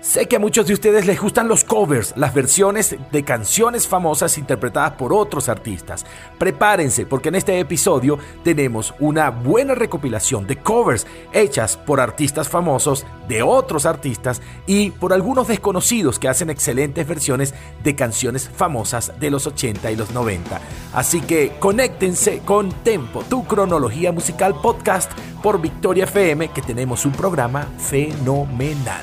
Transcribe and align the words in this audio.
Sé 0.00 0.26
que 0.28 0.36
a 0.36 0.38
muchos 0.38 0.66
de 0.66 0.72
ustedes 0.72 1.06
les 1.06 1.20
gustan 1.20 1.46
los 1.46 1.62
covers, 1.62 2.14
las 2.16 2.32
versiones 2.32 2.96
de 3.12 3.22
canciones 3.22 3.86
famosas 3.86 4.38
interpretadas 4.38 4.92
por 4.92 5.12
otros 5.12 5.50
artistas. 5.50 6.06
Prepárense 6.38 7.04
porque 7.04 7.28
en 7.28 7.34
este 7.34 7.60
episodio 7.60 8.18
tenemos 8.42 8.94
una 8.98 9.28
buena 9.28 9.74
recopilación 9.74 10.46
de 10.46 10.56
covers 10.56 11.06
hechas 11.34 11.76
por 11.76 12.00
artistas 12.00 12.48
famosos, 12.48 13.04
de 13.28 13.42
otros 13.42 13.84
artistas 13.84 14.40
y 14.66 14.90
por 14.90 15.12
algunos 15.12 15.48
desconocidos 15.48 16.18
que 16.18 16.28
hacen 16.28 16.48
excelentes 16.48 17.06
versiones 17.06 17.52
de 17.84 17.94
canciones 17.94 18.48
famosas 18.48 19.12
de 19.20 19.30
los 19.30 19.46
80 19.46 19.90
y 19.90 19.96
los 19.96 20.12
90. 20.12 20.62
Así 20.94 21.20
que 21.20 21.52
conéctense 21.58 22.40
con 22.46 22.72
Tempo, 22.72 23.22
tu 23.28 23.44
cronología 23.44 24.12
musical 24.12 24.54
podcast 24.62 25.12
por 25.42 25.60
Victoria 25.60 26.04
FM 26.04 26.48
que 26.48 26.62
tenemos 26.62 27.04
un 27.04 27.12
programa 27.12 27.68
fenomenal 27.78 29.02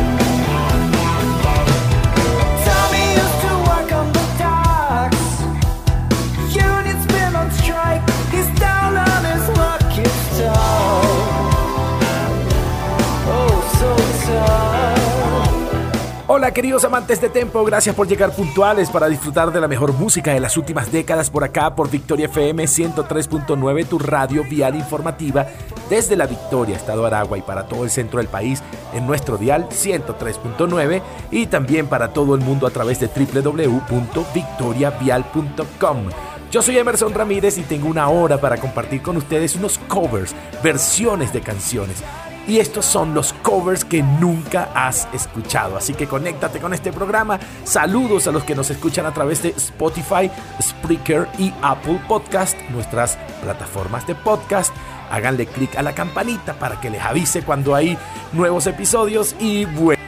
Hola 16.41 16.55
queridos 16.55 16.83
amantes 16.85 17.21
de 17.21 17.29
Tempo, 17.29 17.63
gracias 17.63 17.95
por 17.95 18.07
llegar 18.07 18.31
puntuales 18.31 18.89
para 18.89 19.07
disfrutar 19.07 19.53
de 19.53 19.61
la 19.61 19.67
mejor 19.67 19.93
música 19.93 20.33
de 20.33 20.39
las 20.39 20.57
últimas 20.57 20.91
décadas 20.91 21.29
por 21.29 21.43
acá 21.43 21.75
por 21.75 21.91
Victoria 21.91 22.25
FM 22.25 22.63
103.9, 22.63 23.85
tu 23.85 23.99
radio 23.99 24.43
vial 24.43 24.75
informativa 24.75 25.45
desde 25.87 26.15
la 26.15 26.25
Victoria, 26.25 26.77
Estado 26.77 27.05
Aragua 27.05 27.37
y 27.37 27.43
para 27.43 27.67
todo 27.67 27.83
el 27.83 27.91
centro 27.91 28.17
del 28.17 28.27
país 28.27 28.63
en 28.91 29.05
nuestro 29.05 29.37
dial 29.37 29.69
103.9 29.69 31.03
y 31.29 31.45
también 31.45 31.85
para 31.85 32.11
todo 32.11 32.33
el 32.33 32.41
mundo 32.41 32.65
a 32.65 32.71
través 32.71 32.99
de 32.99 33.05
www.victoriavial.com. 33.05 35.97
Yo 36.49 36.63
soy 36.63 36.79
Emerson 36.79 37.13
Ramírez 37.13 37.59
y 37.59 37.61
tengo 37.61 37.87
una 37.87 38.09
hora 38.09 38.41
para 38.41 38.57
compartir 38.57 39.03
con 39.03 39.15
ustedes 39.15 39.55
unos 39.55 39.77
covers, 39.87 40.35
versiones 40.63 41.31
de 41.33 41.41
canciones 41.41 42.03
y 42.47 42.59
estos 42.59 42.85
son 42.85 43.13
los 43.13 43.33
covers 43.33 43.85
que 43.85 44.03
nunca 44.03 44.69
has 44.73 45.07
escuchado. 45.13 45.77
Así 45.77 45.93
que 45.93 46.07
conéctate 46.07 46.59
con 46.59 46.73
este 46.73 46.91
programa. 46.91 47.39
Saludos 47.63 48.27
a 48.27 48.31
los 48.31 48.43
que 48.43 48.55
nos 48.55 48.69
escuchan 48.69 49.05
a 49.05 49.13
través 49.13 49.43
de 49.43 49.49
Spotify, 49.49 50.29
Spreaker 50.61 51.27
y 51.37 51.53
Apple 51.61 52.01
Podcast, 52.07 52.57
nuestras 52.69 53.17
plataformas 53.41 54.05
de 54.07 54.15
podcast. 54.15 54.73
Háganle 55.11 55.45
clic 55.45 55.75
a 55.75 55.81
la 55.81 55.93
campanita 55.93 56.53
para 56.53 56.79
que 56.79 56.89
les 56.89 57.01
avise 57.01 57.43
cuando 57.43 57.75
hay 57.75 57.97
nuevos 58.33 58.65
episodios 58.67 59.35
y 59.39 59.65
bueno 59.65 60.01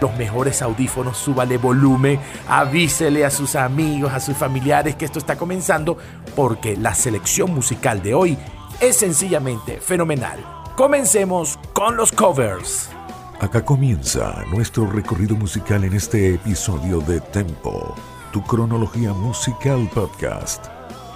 los 0.00 0.16
mejores 0.16 0.62
audífonos, 0.62 1.16
súbale 1.16 1.58
volumen, 1.58 2.18
avísele 2.48 3.24
a 3.24 3.30
sus 3.30 3.54
amigos, 3.54 4.12
a 4.12 4.18
sus 4.18 4.36
familiares 4.36 4.96
que 4.96 5.04
esto 5.04 5.20
está 5.20 5.36
comenzando, 5.36 5.96
porque 6.34 6.76
la 6.76 6.92
selección 6.92 7.54
musical 7.54 8.02
de 8.02 8.12
hoy 8.12 8.36
es 8.80 8.96
sencillamente 8.96 9.80
fenomenal. 9.80 10.61
Comencemos 10.76 11.58
con 11.74 11.98
los 11.98 12.10
covers. 12.10 12.88
Acá 13.40 13.62
comienza 13.62 14.42
nuestro 14.50 14.86
recorrido 14.86 15.36
musical 15.36 15.84
en 15.84 15.92
este 15.92 16.36
episodio 16.36 17.00
de 17.00 17.20
Tempo, 17.20 17.94
tu 18.32 18.42
cronología 18.42 19.12
musical 19.12 19.86
podcast. 19.92 20.64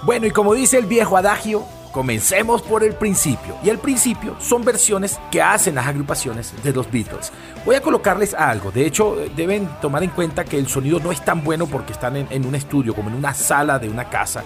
Bueno, 0.03 0.27
y 0.27 0.31
como 0.31 0.53
dice 0.53 0.77
el 0.77 0.85
viejo 0.85 1.17
adagio, 1.17 1.63
comencemos 1.91 2.61
por 2.61 2.83
el 2.83 2.93
principio. 2.93 3.55
Y 3.63 3.69
el 3.69 3.79
principio 3.79 4.35
son 4.39 4.63
versiones 4.63 5.19
que 5.31 5.41
hacen 5.41 5.73
las 5.73 5.87
agrupaciones 5.87 6.53
de 6.63 6.71
los 6.71 6.91
Beatles. 6.91 7.31
Voy 7.65 7.77
a 7.77 7.81
colocarles 7.81 8.35
algo. 8.35 8.69
De 8.71 8.85
hecho, 8.85 9.17
deben 9.35 9.67
tomar 9.81 10.03
en 10.03 10.11
cuenta 10.11 10.45
que 10.45 10.59
el 10.59 10.67
sonido 10.67 10.99
no 10.99 11.11
es 11.11 11.25
tan 11.25 11.43
bueno 11.43 11.65
porque 11.65 11.93
están 11.93 12.15
en, 12.15 12.27
en 12.29 12.45
un 12.45 12.53
estudio, 12.53 12.93
como 12.93 13.09
en 13.09 13.15
una 13.15 13.33
sala 13.33 13.79
de 13.79 13.89
una 13.89 14.07
casa. 14.07 14.43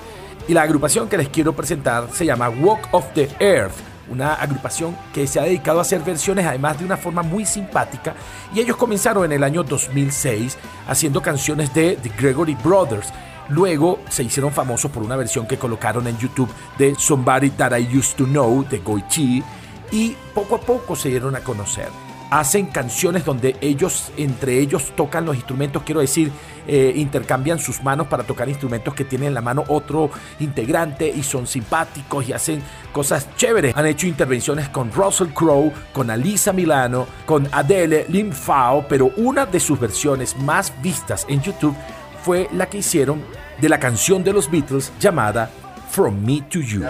Y 0.48 0.54
la 0.54 0.62
agrupación 0.62 1.10
que 1.10 1.18
les 1.18 1.28
quiero 1.28 1.52
presentar 1.52 2.08
se 2.14 2.26
llama 2.26 2.48
Walk 2.48 2.88
of 2.94 3.04
the 3.14 3.30
Earth 3.42 3.91
una 4.12 4.34
agrupación 4.34 4.96
que 5.14 5.26
se 5.26 5.40
ha 5.40 5.44
dedicado 5.44 5.80
a 5.80 5.84
hacer 5.84 6.02
versiones 6.02 6.46
además 6.46 6.78
de 6.78 6.86
una 6.86 6.98
forma 6.98 7.24
muy 7.24 7.46
simpática 7.46 8.14
y 8.54 8.60
ellos 8.60 8.78
comenzaron 8.78 9.26
en 9.26 9.32
el 9.32 9.44
año 9.44 9.64
2006 9.64 10.58
haciendo 10.88 11.22
canciones 11.22 11.74
de 11.74 11.96
The 11.96 12.10
Gregory 12.10 12.56
Brothers. 12.56 13.12
Luego 13.50 14.00
se 14.10 14.24
hicieron 14.24 14.52
famosos 14.52 14.92
por 14.92 15.04
una 15.04 15.16
versión 15.16 15.48
que 15.48 15.58
colocaron 15.58 16.08
en 16.08 16.18
YouTube 16.18 16.52
de 16.78 16.96
Somebody 16.96 17.50
That 17.52 17.78
I 17.78 17.98
Used 17.98 18.16
to 18.18 18.26
Know 18.26 18.66
de 18.70 18.80
Goichi 18.80 19.44
y 19.92 20.16
poco 20.34 20.56
a 20.56 20.62
poco 20.62 20.96
se 20.96 21.10
dieron 21.10 21.36
a 21.36 21.40
conocer 21.40 22.11
hacen 22.32 22.68
canciones 22.68 23.26
donde 23.26 23.58
ellos, 23.60 24.12
entre 24.18 24.58
ellos, 24.60 24.94
tocan 24.96 25.26
los 25.26 25.36
instrumentos, 25.36 25.84
quiero 25.84 26.00
decir, 26.00 26.32
eh, 26.66 26.94
intercambian 26.96 27.60
sus 27.60 27.84
manos 27.84 28.08
para 28.08 28.24
tocar 28.24 28.48
instrumentos 28.48 28.96
que 28.96 29.04
tiene 29.04 29.28
en 29.28 29.34
la 29.34 29.42
mano 29.42 29.66
otro 29.68 30.10
integrante 30.40 31.10
y 31.10 31.24
son 31.24 31.46
simpáticos 31.46 32.30
y 32.30 32.34
hacen 32.34 32.64
cosas 32.94 33.28
chéveres. 33.36 33.76
Han 33.76 33.86
hecho 33.86 34.08
intervenciones 34.08 34.70
con 34.70 34.92
Russell 34.94 35.34
Crowe, 35.34 35.74
con 35.92 36.10
Alisa 36.10 36.54
Milano, 36.54 37.06
con 37.26 37.50
Adele, 37.52 38.06
Lim 38.08 38.32
Fao, 38.32 38.86
pero 38.88 39.12
una 39.18 39.46
de 39.46 39.60
sus 39.60 39.78
versiones 39.78 40.38
más 40.38 40.74
vistas 40.82 41.26
en 41.28 41.42
YouTube 41.42 41.76
fue 42.24 42.48
la 42.54 42.68
que 42.68 42.78
hicieron 42.78 43.22
de 43.60 43.68
la 43.68 43.80
canción 43.80 44.24
de 44.24 44.32
los 44.32 44.50
Beatles 44.50 44.94
llamada 45.02 45.50
From 45.90 46.24
Me 46.24 46.42
to 46.50 46.62
You. 46.62 46.86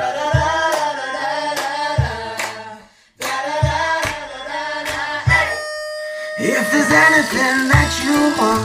There's 6.71 6.91
anything 6.91 7.67
that 7.67 7.91
you 7.99 8.15
want, 8.39 8.63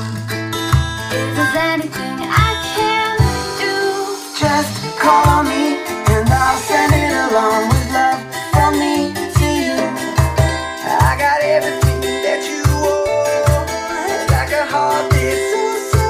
if 1.10 1.34
there's 1.34 1.56
anything 1.58 2.22
I 2.22 2.54
can 2.70 3.18
do, 3.58 3.74
just 4.38 4.70
call 5.02 5.42
me 5.42 5.82
and 6.14 6.28
I'll 6.30 6.58
send 6.70 6.94
it 6.94 7.10
along 7.26 7.66
with 7.66 7.90
love 7.90 8.22
from 8.54 8.78
me 8.78 9.10
to 9.10 9.46
you. 9.50 9.78
I 10.86 11.18
got 11.18 11.42
everything 11.42 12.00
that 12.22 12.46
you 12.46 12.62
want, 12.78 14.30
like 14.30 14.52
a 14.54 14.64
heartbeat 14.70 15.42
so 15.50 15.62
so 15.90 16.06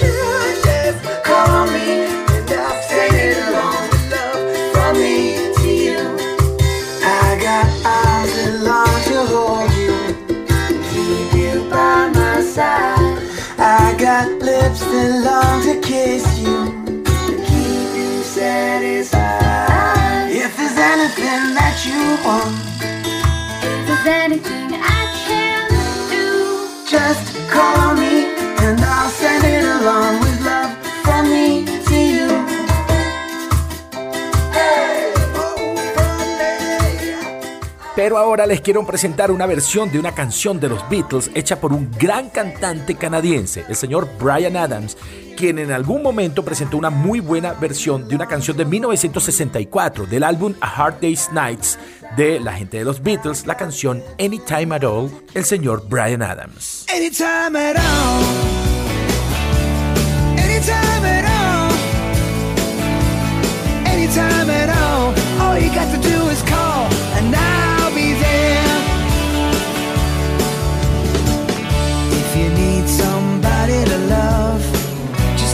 true. 0.00 0.64
Just 0.64 1.00
call 1.28 1.68
me 1.76 2.08
and 2.08 2.48
I'll 2.56 2.82
send 2.88 3.14
it 3.20 3.36
along 3.52 3.84
with 3.92 4.06
love 4.16 4.40
from 4.72 4.92
me 4.96 5.52
to 5.60 5.68
you. 5.68 6.00
I 7.04 7.36
got 7.36 7.68
Pero 38.02 38.18
ahora 38.18 38.46
les 38.46 38.60
quiero 38.60 38.84
presentar 38.84 39.30
una 39.30 39.46
versión 39.46 39.88
de 39.92 40.00
una 40.00 40.12
canción 40.12 40.58
de 40.58 40.68
los 40.68 40.88
Beatles 40.90 41.30
hecha 41.36 41.60
por 41.60 41.72
un 41.72 41.88
gran 41.92 42.30
cantante 42.30 42.96
canadiense, 42.96 43.64
el 43.68 43.76
señor 43.76 44.08
Brian 44.18 44.56
Adams, 44.56 44.96
quien 45.36 45.60
en 45.60 45.70
algún 45.70 46.02
momento 46.02 46.44
presentó 46.44 46.78
una 46.78 46.90
muy 46.90 47.20
buena 47.20 47.52
versión 47.52 48.08
de 48.08 48.16
una 48.16 48.26
canción 48.26 48.56
de 48.56 48.64
1964 48.64 50.06
del 50.06 50.24
álbum 50.24 50.52
A 50.60 50.66
Hard 50.66 50.96
Day's 51.00 51.30
Nights 51.30 51.78
de 52.16 52.40
la 52.40 52.54
gente 52.54 52.78
de 52.78 52.84
los 52.84 53.00
Beatles, 53.04 53.46
la 53.46 53.56
canción 53.56 54.02
Anytime 54.18 54.74
at 54.74 54.82
All, 54.82 55.08
el 55.34 55.44
señor 55.44 55.84
Brian 55.88 56.24
Adams. 56.24 56.86
Anytime 56.92 57.56
at 57.56 57.76
all. 57.76 58.24
Anytime 60.38 61.06
at 61.06 61.24
all. 61.24 61.72
Anytime 63.86 64.50
at 64.50 64.70
all. 64.70 65.14
All 65.40 65.56
you 65.56 65.72
got 65.72 65.88
to 65.94 65.98
do 65.98 66.28
is 66.30 66.42
call, 66.42 66.71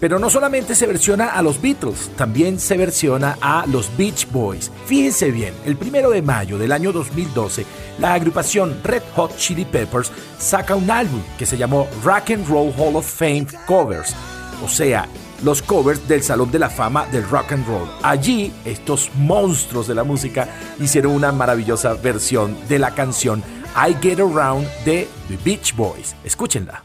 Pero 0.00 0.18
no 0.18 0.30
solamente 0.30 0.74
se 0.74 0.86
versiona 0.86 1.28
a 1.28 1.42
los 1.42 1.60
Beatles, 1.60 2.10
también 2.16 2.58
se 2.58 2.78
versiona 2.78 3.36
a 3.40 3.66
los 3.66 3.94
Beach 3.98 4.26
Boys. 4.30 4.72
Fíjense 4.86 5.30
bien, 5.30 5.52
el 5.66 5.76
primero 5.76 6.10
de 6.10 6.22
mayo 6.22 6.56
del 6.56 6.72
año 6.72 6.90
2012, 6.90 7.66
la 7.98 8.14
agrupación 8.14 8.80
Red 8.82 9.02
Hot 9.14 9.36
Chili 9.36 9.66
Peppers 9.66 10.10
saca 10.38 10.74
un 10.74 10.90
álbum 10.90 11.20
que 11.38 11.44
se 11.44 11.58
llamó 11.58 11.86
Rock 12.02 12.30
and 12.30 12.48
Roll 12.48 12.72
Hall 12.78 12.96
of 12.96 13.06
Fame 13.06 13.46
Covers, 13.66 14.16
o 14.64 14.68
sea, 14.68 15.06
los 15.44 15.62
covers 15.62 16.06
del 16.08 16.22
Salón 16.22 16.50
de 16.50 16.58
la 16.58 16.70
Fama 16.70 17.06
del 17.06 17.28
Rock 17.28 17.52
and 17.52 17.66
Roll. 17.66 17.88
Allí, 18.02 18.52
estos 18.64 19.10
monstruos 19.14 19.86
de 19.86 19.94
la 19.94 20.04
música 20.04 20.48
hicieron 20.78 21.12
una 21.12 21.32
maravillosa 21.32 21.94
versión 21.94 22.56
de 22.68 22.78
la 22.78 22.94
canción 22.94 23.42
I 23.76 23.94
Get 24.00 24.20
Around 24.20 24.66
de 24.84 25.08
The 25.28 25.38
Beach 25.44 25.74
Boys. 25.76 26.14
Escúchenla. 26.24 26.84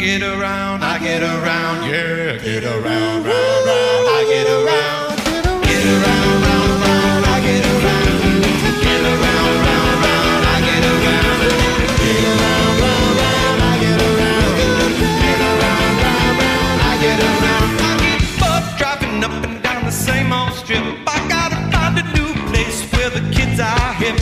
Get 0.00 0.22
around, 0.22 0.82
I 0.82 0.98
get 0.98 1.22
around, 1.22 1.84
yeah, 1.84 2.38
get 2.38 2.64
around, 2.64 2.82
round, 2.82 3.26
round, 3.26 4.08
I 4.08 4.24
get 4.26 4.48
around, 4.48 5.16
get 5.68 5.84
around, 5.84 6.40
round, 6.40 6.80
round, 6.80 7.24
I 7.26 7.38
get 7.44 7.64
around, 7.68 8.40
get 8.80 9.04
around, 9.04 9.60
round, 9.60 10.00
round, 10.00 10.42
I 10.48 10.58
get 10.64 10.84
around, 10.88 11.40
get 12.00 12.24
around, 12.32 12.80
round, 12.80 13.12
round, 13.20 13.60
I 13.60 13.76
get 13.84 14.00
around, 14.00 14.56
get 15.20 15.40
around, 15.52 15.92
round, 16.00 16.32
round, 16.40 16.80
I 16.80 16.96
get 17.04 17.20
around. 17.20 17.68
I 17.78 17.92
keep 18.00 18.40
up 18.40 18.64
driving 18.78 19.20
up 19.22 19.36
and 19.44 19.56
down 19.62 19.84
the 19.84 19.92
same 19.92 20.32
old 20.32 20.54
strip. 20.54 20.82
I 21.06 21.20
gotta 21.28 21.60
find 21.70 21.98
a 21.98 22.04
new 22.16 22.32
place 22.48 22.88
where 22.92 23.10
the 23.10 23.20
kids 23.36 23.60
are 23.60 23.92
hip. 24.00 24.16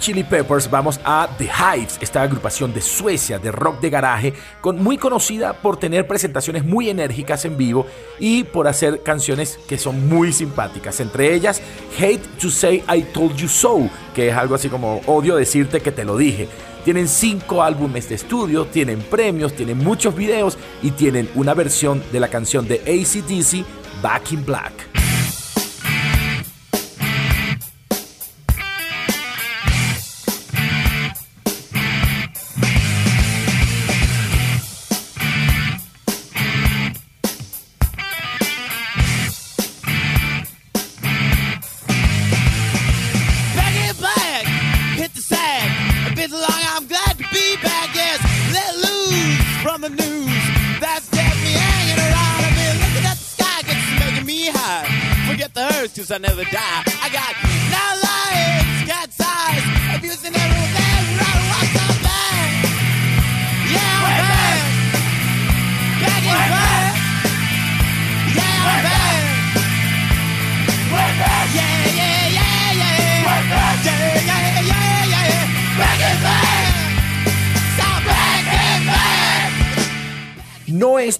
Chili 0.00 0.24
Peppers 0.24 0.70
vamos 0.70 0.98
a 1.04 1.28
The 1.36 1.44
Hives, 1.44 1.98
esta 2.00 2.22
agrupación 2.22 2.72
de 2.72 2.80
Suecia 2.80 3.38
de 3.38 3.52
rock 3.52 3.80
de 3.80 3.90
garaje, 3.90 4.32
con, 4.62 4.82
muy 4.82 4.96
conocida 4.96 5.52
por 5.52 5.76
tener 5.76 6.06
presentaciones 6.06 6.64
muy 6.64 6.88
enérgicas 6.88 7.44
en 7.44 7.58
vivo 7.58 7.86
y 8.18 8.44
por 8.44 8.66
hacer 8.66 9.02
canciones 9.02 9.60
que 9.68 9.76
son 9.76 10.08
muy 10.08 10.32
simpáticas. 10.32 11.00
Entre 11.00 11.34
ellas, 11.34 11.60
Hate 11.98 12.26
to 12.40 12.48
Say 12.48 12.82
I 12.92 13.02
Told 13.12 13.36
You 13.36 13.48
So, 13.48 13.90
que 14.14 14.30
es 14.30 14.34
algo 14.34 14.54
así 14.54 14.70
como 14.70 15.02
odio 15.06 15.36
decirte 15.36 15.80
que 15.80 15.92
te 15.92 16.06
lo 16.06 16.16
dije. 16.16 16.48
Tienen 16.82 17.06
cinco 17.06 17.62
álbumes 17.62 18.08
de 18.08 18.14
estudio, 18.14 18.64
tienen 18.64 19.02
premios, 19.02 19.52
tienen 19.52 19.76
muchos 19.76 20.14
videos 20.16 20.56
y 20.82 20.92
tienen 20.92 21.28
una 21.34 21.52
versión 21.52 22.02
de 22.10 22.20
la 22.20 22.28
canción 22.28 22.66
de 22.66 22.76
ACDC, 22.76 23.66
Back 24.02 24.32
in 24.32 24.46
Black. 24.46 24.89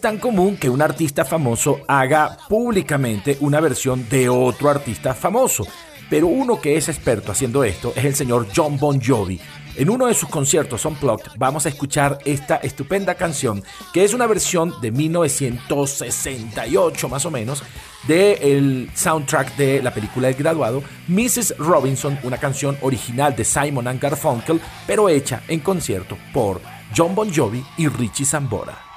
Tan 0.01 0.19
común 0.19 0.57
que 0.57 0.71
un 0.71 0.83
artista 0.83 1.25
famoso 1.25 1.81
haga 1.87 2.37
públicamente 2.49 3.37
una 3.41 3.61
versión 3.61 4.09
de 4.09 4.29
otro 4.29 4.71
artista 4.71 5.15
famoso, 5.15 5.67
pero 6.09 6.27
uno 6.27 6.61
que 6.61 6.77
es 6.77 6.89
experto 6.89 7.31
haciendo 7.31 7.63
esto 7.63 7.93
es 7.95 8.05
el 8.05 8.15
señor 8.15 8.49
John 8.55 8.79
Bon 8.79 9.01
Jovi. 9.01 9.41
En 9.77 9.89
uno 9.89 10.07
de 10.07 10.15
sus 10.15 10.29
conciertos 10.29 10.85
Unplugged 10.85 11.31
vamos 11.37 11.65
a 11.65 11.69
escuchar 11.69 12.19
esta 12.25 12.57
estupenda 12.57 13.15
canción, 13.15 13.63
que 13.93 14.03
es 14.03 14.13
una 14.13 14.27
versión 14.27 14.75
de 14.81 14.91
1968 14.91 17.09
más 17.09 17.25
o 17.25 17.31
menos, 17.31 17.63
del 18.09 18.91
soundtrack 18.95 19.57
de 19.57 19.81
la 19.83 19.95
película 19.95 20.29
El 20.29 20.35
Graduado, 20.35 20.83
Mrs. 21.09 21.57
Robinson, 21.59 22.19
una 22.25 22.39
canción 22.39 22.77
original 22.83 23.37
de 23.37 23.45
Simon 23.45 23.87
and 23.87 24.01
Garfunkel, 24.01 24.61
pero 24.87 25.09
hecha 25.09 25.43
en 25.47 25.61
concierto 25.61 26.19
por 26.33 26.61
John 26.97 27.15
Bon 27.15 27.33
Jovi 27.33 27.65
y 27.77 27.87
Richie 27.87 28.27
Sambora. 28.27 28.91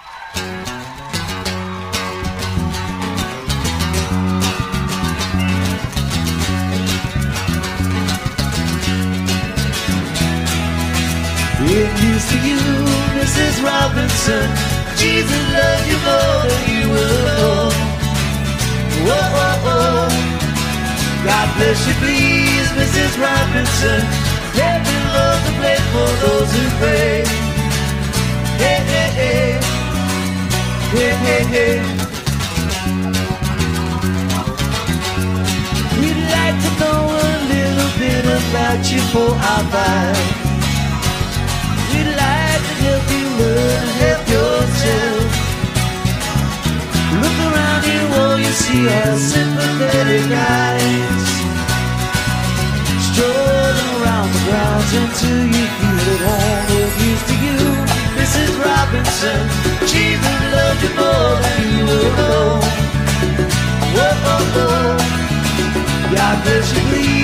If 11.76 11.90
used 12.04 12.30
to 12.30 12.38
you, 12.38 12.60
Mrs. 13.18 13.64
Robinson, 13.66 14.46
Jesus 14.96 15.44
loved 15.58 15.88
you 15.90 15.98
more 16.06 16.42
than 16.46 16.64
you 16.70 16.86
will 16.94 17.18
know. 17.26 17.70
Whoa, 19.10 19.58
whoa. 19.66 20.08
God 21.26 21.48
bless 21.58 21.82
you, 21.88 21.96
please, 21.98 22.70
Mrs. 22.78 23.18
Robinson. 23.18 24.02
Heaven 24.54 25.02
loves 25.18 25.50
a 25.50 25.54
place 25.58 25.86
for 25.94 26.12
those 26.22 26.50
who 26.54 26.64
pray. 26.78 27.26
Hey, 28.62 28.80
hey, 28.94 29.10
hey. 29.20 29.50
Hey, 30.94 31.14
hey, 31.26 31.44
hey. 31.56 31.76
We'd 35.98 36.22
like 36.38 36.58
to 36.66 36.70
know 36.80 37.02
a 37.18 37.34
little 37.50 37.92
bit 37.98 38.26
about 38.30 38.80
you 38.92 39.02
for 39.10 39.34
our 39.34 39.64
lives. 39.74 40.43
We'd 41.94 42.12
like 42.24 42.64
to 42.70 42.74
help 42.84 43.06
you 43.14 43.26
learn 43.40 43.82
to 43.86 43.94
help 44.04 44.24
yourself. 44.36 45.24
Look 47.22 47.38
around 47.48 47.84
you, 47.92 48.02
all 48.20 48.38
you 48.46 48.54
see 48.64 48.84
are 48.98 49.18
sympathetic 49.18 50.28
eyes. 50.34 51.26
Strolling 53.08 53.90
around 53.98 54.30
the 54.36 54.42
grounds 54.48 54.92
until 55.02 55.42
you 55.56 55.66
feel 55.78 56.02
at 56.10 56.22
home. 56.26 56.94
Used 57.10 57.28
to 57.32 57.36
you, 57.46 57.60
Mrs. 58.18 58.52
Robinson. 58.66 59.42
You 60.84 60.90
more 61.00 61.36
than 61.44 61.62
you 61.78 61.86
know. 62.18 62.64
God 66.16 66.44
bless 66.44 66.74
you, 66.74 66.82
please. 66.90 67.23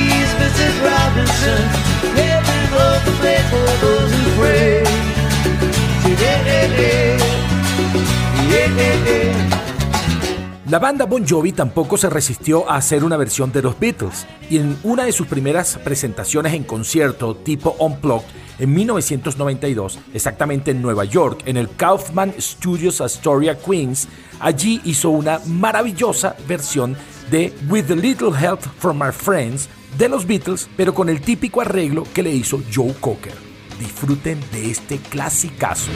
La 10.69 10.77
banda 10.77 11.05
Bon 11.05 11.27
Jovi 11.27 11.51
tampoco 11.51 11.97
se 11.97 12.11
resistió 12.11 12.69
a 12.69 12.75
hacer 12.75 13.03
una 13.03 13.17
versión 13.17 13.51
de 13.51 13.63
los 13.63 13.79
Beatles 13.79 14.27
y 14.51 14.57
en 14.57 14.77
una 14.83 15.05
de 15.05 15.11
sus 15.11 15.25
primeras 15.25 15.79
presentaciones 15.83 16.53
en 16.53 16.63
concierto 16.63 17.35
tipo 17.35 17.75
Unplugged 17.79 18.27
en 18.59 18.71
1992, 18.75 19.97
exactamente 20.13 20.69
en 20.69 20.83
Nueva 20.83 21.05
York, 21.05 21.41
en 21.47 21.57
el 21.57 21.75
Kaufman 21.75 22.35
Studios 22.39 23.01
Astoria, 23.01 23.57
Queens, 23.57 24.07
allí 24.39 24.79
hizo 24.83 25.09
una 25.09 25.39
maravillosa 25.47 26.35
versión 26.47 26.95
de 27.31 27.51
With 27.67 27.89
a 27.89 27.95
Little 27.95 28.39
Help 28.39 28.61
from 28.77 29.01
Our 29.01 29.13
Friends 29.13 29.69
de 29.97 30.07
los 30.07 30.27
Beatles, 30.27 30.69
pero 30.77 30.93
con 30.93 31.09
el 31.09 31.21
típico 31.21 31.61
arreglo 31.61 32.03
que 32.13 32.21
le 32.21 32.31
hizo 32.31 32.61
Joe 32.71 32.93
Cocker. 32.99 33.33
Disfruten 33.79 34.39
de 34.51 34.69
este 34.69 34.97
clasicazo. 34.97 35.89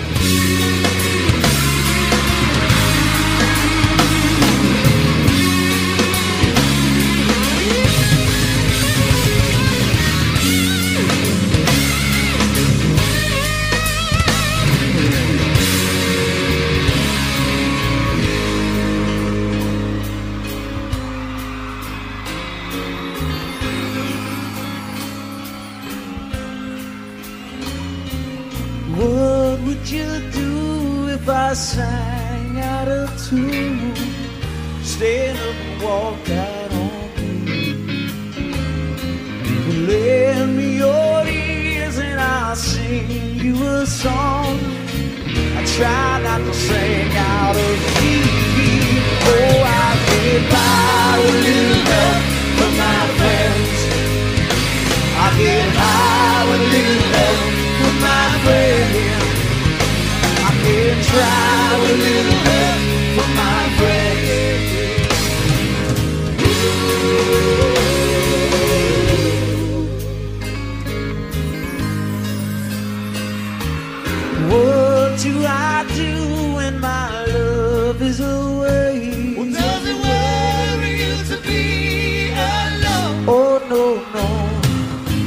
Away? 78.20 79.36
Does 79.52 79.86
it 79.92 79.98
worry 80.08 80.92
you 81.04 81.16
to 81.30 81.38
be 81.42 82.32
alone? 82.32 83.26
Oh 83.28 83.60
no, 83.70 83.86
no. 84.14 84.26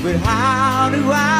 But 0.02 0.16
how 0.26 0.90
do 0.90 1.10
I 1.10 1.35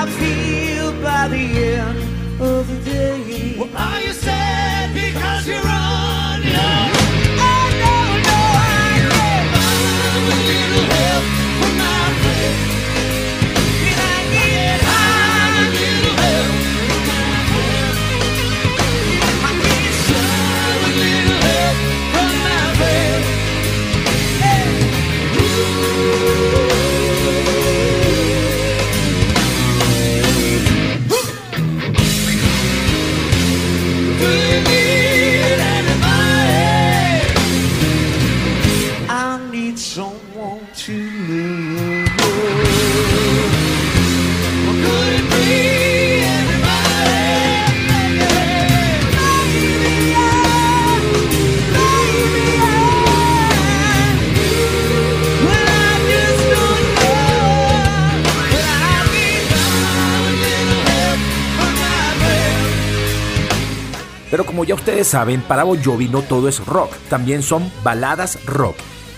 como 64.57 64.65
ya 64.65 64.75
ustedes 64.75 65.09
saben, 65.09 65.43
para 65.43 65.65
Bon 65.65 65.79
Jovi 65.85 66.09
no 66.09 66.23
todo 66.23 66.49
es 66.49 66.65
rock, 66.65 66.91
también 67.11 67.43
son 67.43 67.71
baladas 67.85 68.43
rock. 68.47 68.75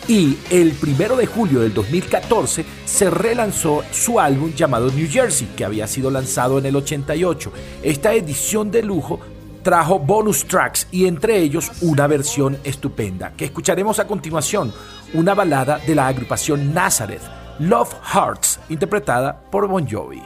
Y 0.08 0.36
el 0.50 0.72
primero 0.72 1.14
de 1.14 1.26
julio 1.26 1.60
del 1.60 1.72
2014 1.72 2.64
se 2.84 3.08
relanzó 3.08 3.84
su 3.92 4.18
álbum 4.18 4.52
llamado 4.52 4.90
New 4.90 5.08
Jersey, 5.08 5.46
que 5.56 5.64
había 5.64 5.86
sido 5.86 6.10
lanzado 6.10 6.58
en 6.58 6.66
el 6.66 6.74
88. 6.74 7.52
Esta 7.84 8.14
edición 8.14 8.72
de 8.72 8.82
lujo 8.82 9.20
trajo 9.62 10.00
bonus 10.00 10.44
tracks 10.44 10.88
y 10.90 11.06
entre 11.06 11.38
ellos 11.38 11.70
una 11.82 12.08
versión 12.08 12.58
estupenda 12.64 13.32
que 13.36 13.44
escucharemos 13.44 14.00
a 14.00 14.08
continuación, 14.08 14.72
una 15.14 15.34
balada 15.34 15.78
de 15.86 15.94
la 15.94 16.08
agrupación 16.08 16.74
Nazareth, 16.74 17.22
Love 17.60 17.94
Hearts, 18.12 18.58
interpretada 18.70 19.40
por 19.52 19.68
Bon 19.68 19.88
Jovi. 19.88 20.20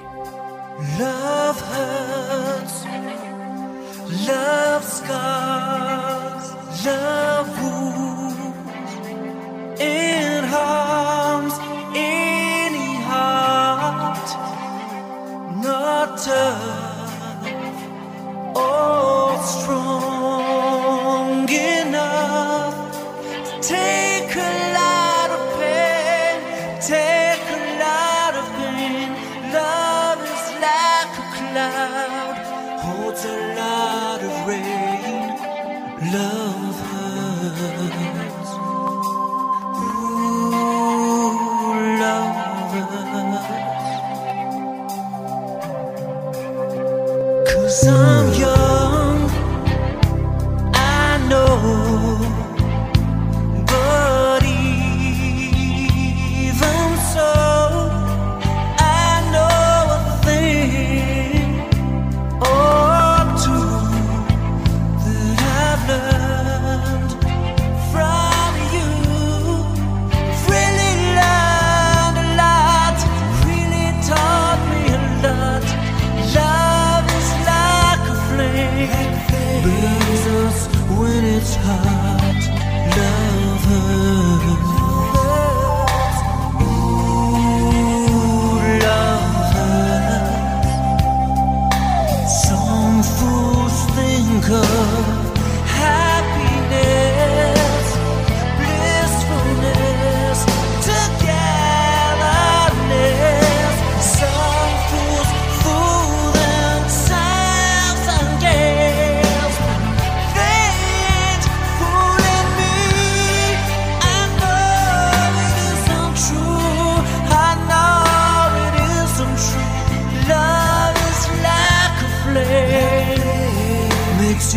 Love 4.12 4.85
scars, 4.85 6.47
love 6.85 7.49
wounds, 7.62 9.00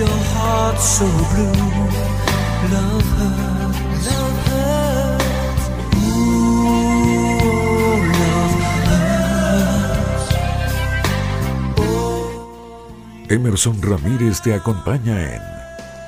heart 0.03 0.79
so 0.81 1.05
blue. 1.05 1.53
Love 2.73 3.05
hurts. 3.17 4.07
Love 4.07 4.37
hurts. 4.49 5.65
Ooh, 5.95 7.39
love 8.19 8.55
hurts. 8.89 10.25
Emerson 13.29 13.81
Ramírez 13.81 14.41
te 14.41 14.53
acompaña 14.53 15.35
en 15.35 15.41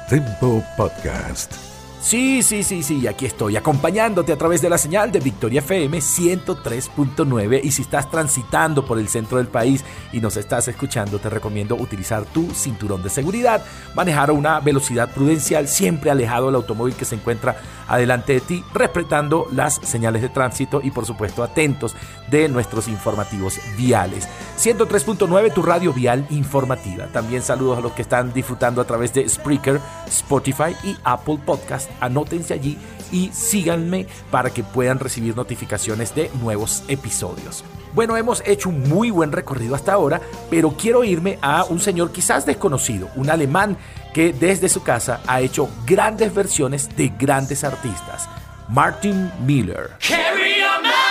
Tempo 0.10 0.64
Podcast. 0.76 1.77
Sí, 2.00 2.44
sí, 2.44 2.64
sí, 2.64 2.84
sí, 2.84 3.08
aquí 3.08 3.26
estoy 3.26 3.58
acompañándote 3.58 4.32
a 4.32 4.38
través 4.38 4.62
de 4.62 4.70
la 4.70 4.78
señal 4.78 5.12
de 5.12 5.20
Victoria 5.20 5.60
FM 5.60 5.98
103.9 5.98 7.60
y 7.64 7.72
si 7.72 7.82
estás 7.82 8.10
transitando 8.10 8.86
por 8.86 9.00
el 9.00 9.10
centro 9.10 9.40
del 9.40 9.48
país 9.48 9.84
y 10.14 10.22
nos 10.22 10.38
estás 10.38 10.68
escuchando, 10.68 11.18
te 11.18 11.30
recomiendo 11.30 11.76
utilizar 11.76 12.24
tu 12.26 12.54
cinturón 12.54 13.02
de 13.02 13.10
seguridad, 13.10 13.66
manejar 13.96 14.30
a 14.30 14.34
una 14.34 14.60
velocidad 14.60 15.12
prudencial, 15.12 15.68
siempre 15.68 16.12
alejado 16.12 16.46
del 16.46 16.56
automóvil 16.56 16.96
que 16.96 17.04
se 17.04 17.16
encuentra 17.16 17.60
adelante 17.88 18.34
de 18.34 18.42
ti, 18.42 18.64
respetando 18.74 19.48
las 19.52 19.76
señales 19.76 20.22
de 20.22 20.30
tránsito 20.30 20.82
y 20.84 20.92
por 20.92 21.06
supuesto 21.06 21.44
atentos 21.44 21.96
de 22.30 22.48
nuestros 22.48 22.88
informativos 22.88 23.60
viales. 23.76 24.30
103.9, 24.60 25.54
tu 25.54 25.62
radio 25.62 25.94
vial 25.94 26.26
informativa. 26.30 27.08
También 27.08 27.42
saludos 27.42 27.80
a 27.80 27.82
los 27.82 27.94
que 27.94 28.04
están 28.04 28.34
disfrutando 28.34 28.82
a 28.82 28.86
través 28.86 29.14
de 29.14 29.28
Spreaker, 29.28 29.80
Spotify 30.08 30.76
y 30.84 30.96
Apple 31.04 31.40
Podcast. 31.46 31.87
Anótense 32.00 32.54
allí 32.54 32.78
y 33.12 33.30
síganme 33.34 34.08
para 34.32 34.50
que 34.50 34.64
puedan 34.64 35.00
recibir 35.00 35.36
notificaciones 35.36 36.14
de 36.14 36.30
nuevos 36.42 36.84
episodios. 36.88 37.64
Bueno, 37.94 38.18
hemos 38.18 38.44
hecho 38.46 38.70
un 38.70 38.84
muy 38.84 39.10
buen 39.10 39.32
recorrido 39.32 39.76
hasta 39.76 39.94
ahora, 39.94 40.22
pero 40.50 40.72
quiero 40.72 41.04
irme 41.04 41.40
a 41.42 41.64
un 41.64 41.80
señor 41.80 42.12
quizás 42.12 42.46
desconocido, 42.46 43.10
un 43.16 43.30
alemán 43.30 43.78
que 44.14 44.34
desde 44.34 44.70
su 44.70 44.84
casa 44.84 45.22
ha 45.28 45.42
hecho 45.42 45.70
grandes 45.86 46.34
versiones 46.34 46.96
de 46.96 47.10
grandes 47.10 47.64
artistas. 47.64 48.30
Martin 48.70 49.32
Miller. 49.46 49.92
Carry 50.00 50.62
on 50.62 50.84
my. 50.84 51.08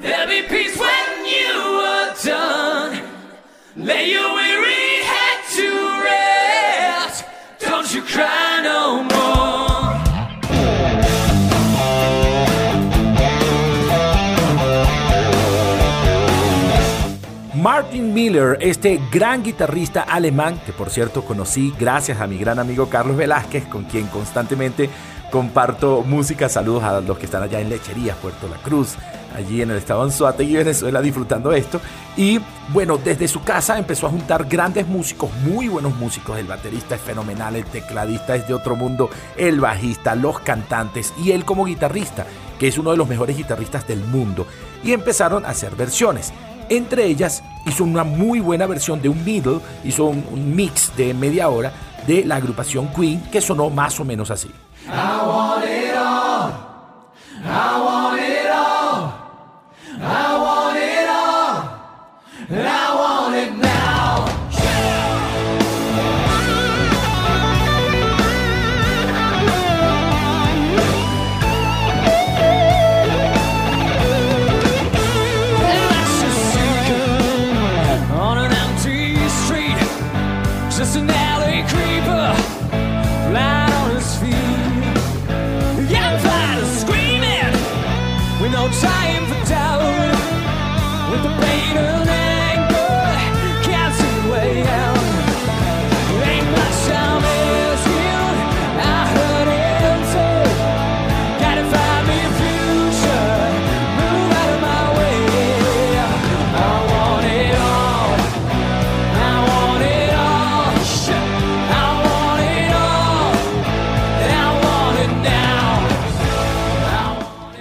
There'll 0.00 0.28
be 0.28 0.42
peace 0.48 0.78
when 0.78 1.24
you 1.24 1.80
are 1.82 2.14
done. 2.22 3.02
Lay 3.76 4.14
Martin 17.66 18.14
Miller, 18.14 18.58
este 18.60 19.00
gran 19.10 19.42
guitarrista 19.42 20.02
alemán, 20.02 20.60
que 20.64 20.72
por 20.72 20.88
cierto 20.88 21.24
conocí 21.24 21.74
gracias 21.78 22.20
a 22.20 22.26
mi 22.26 22.38
gran 22.38 22.58
amigo 22.58 22.88
Carlos 22.88 23.16
Velázquez, 23.16 23.66
con 23.66 23.84
quien 23.84 24.06
constantemente 24.06 24.88
comparto 25.32 26.02
música. 26.06 26.48
Saludos 26.48 26.84
a 26.84 27.00
los 27.00 27.18
que 27.18 27.24
están 27.24 27.42
allá 27.42 27.60
en 27.60 27.68
Lecherías, 27.68 28.16
Puerto 28.18 28.46
La 28.48 28.58
Cruz, 28.58 28.96
allí 29.36 29.62
en 29.62 29.70
el 29.70 29.76
estado 29.76 30.00
de 30.00 30.06
Anzoátegui, 30.06 30.56
Venezuela, 30.56 31.00
disfrutando 31.00 31.52
esto. 31.52 31.80
Y 32.16 32.40
bueno, 32.72 32.98
desde 32.98 33.28
su 33.28 33.42
casa 33.42 33.78
empezó 33.78 34.06
a 34.06 34.10
juntar 34.10 34.46
grandes 34.46 34.86
músicos, 34.86 35.30
muy 35.44 35.68
buenos 35.68 35.94
músicos. 35.96 36.38
El 36.38 36.46
baterista 36.46 36.94
es 36.94 37.00
fenomenal, 37.00 37.54
el 37.56 37.66
tecladista 37.66 38.34
es 38.34 38.48
de 38.48 38.54
otro 38.54 38.74
mundo, 38.74 39.10
el 39.36 39.60
bajista, 39.60 40.14
los 40.14 40.40
cantantes 40.40 41.12
y 41.22 41.32
él 41.32 41.44
como 41.44 41.64
guitarrista, 41.64 42.26
que 42.58 42.68
es 42.68 42.78
uno 42.78 42.90
de 42.90 42.96
los 42.96 43.08
mejores 43.08 43.36
guitarristas 43.36 43.86
del 43.86 44.00
mundo. 44.00 44.46
Y 44.82 44.92
empezaron 44.92 45.44
a 45.44 45.50
hacer 45.50 45.76
versiones. 45.76 46.32
Entre 46.68 47.04
ellas 47.04 47.44
hizo 47.66 47.84
una 47.84 48.02
muy 48.02 48.40
buena 48.40 48.66
versión 48.66 49.00
de 49.00 49.08
un 49.08 49.24
middle, 49.24 49.60
hizo 49.84 50.06
un, 50.06 50.24
un 50.32 50.56
mix 50.56 50.96
de 50.96 51.14
media 51.14 51.48
hora 51.48 51.72
de 52.06 52.24
la 52.24 52.36
agrupación 52.36 52.88
Queen 52.88 53.22
que 53.30 53.40
sonó 53.40 53.70
más 53.70 54.00
o 54.00 54.04
menos 54.04 54.30
así. 54.30 54.50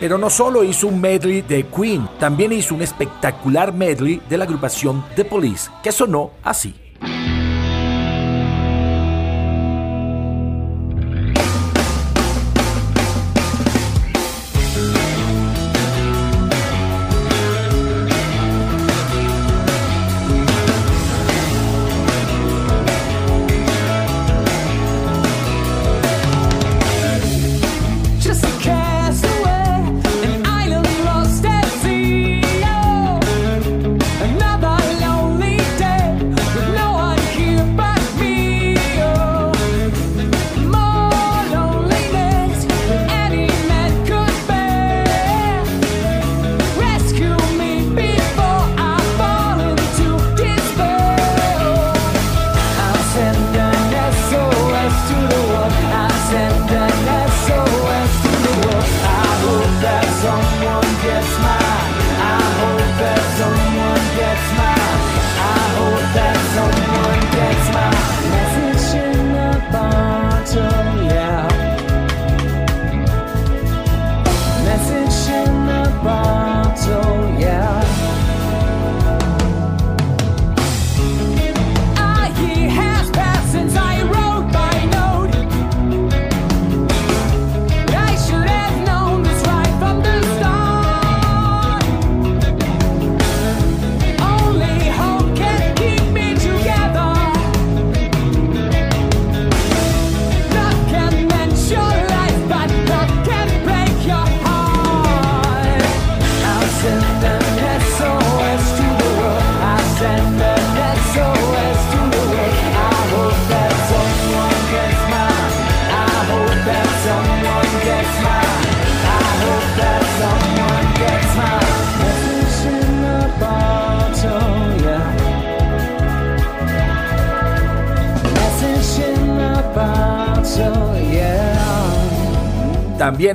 Pero 0.06 0.20
no 0.20 0.30
solo 0.30 0.64
hizo 0.64 0.86
un 0.86 1.02
medley 1.02 1.42
de 1.42 1.66
Queen, 1.66 2.08
también 2.20 2.52
hizo 2.52 2.76
un 2.76 2.84
espectacular 2.84 3.74
medley 3.74 4.22
de 4.30 4.38
la 4.38 4.44
agrupación 4.44 5.04
The 5.16 5.26
Police, 5.26 5.72
que 5.82 5.92
sonó 5.92 6.30
así. 6.44 6.85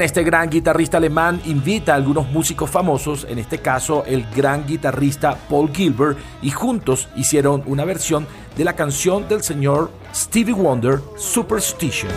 Este 0.01 0.25
gran 0.25 0.49
guitarrista 0.49 0.97
alemán 0.97 1.43
invita 1.45 1.93
a 1.93 1.97
algunos 1.97 2.27
músicos 2.31 2.71
famosos, 2.71 3.27
en 3.29 3.39
este 3.39 3.59
caso 3.59 4.03
el 4.07 4.27
gran 4.35 4.67
guitarrista 4.67 5.37
Paul 5.49 5.71
Gilbert, 5.75 6.19
y 6.41 6.51
juntos 6.51 7.09
hicieron 7.17 7.63
una 7.67 7.85
versión 7.85 8.27
de 8.57 8.65
la 8.65 8.75
canción 8.75 9.29
del 9.29 9.43
señor 9.43 9.91
Stevie 10.15 10.55
Wonder, 10.55 11.01
Superstition. 11.17 12.11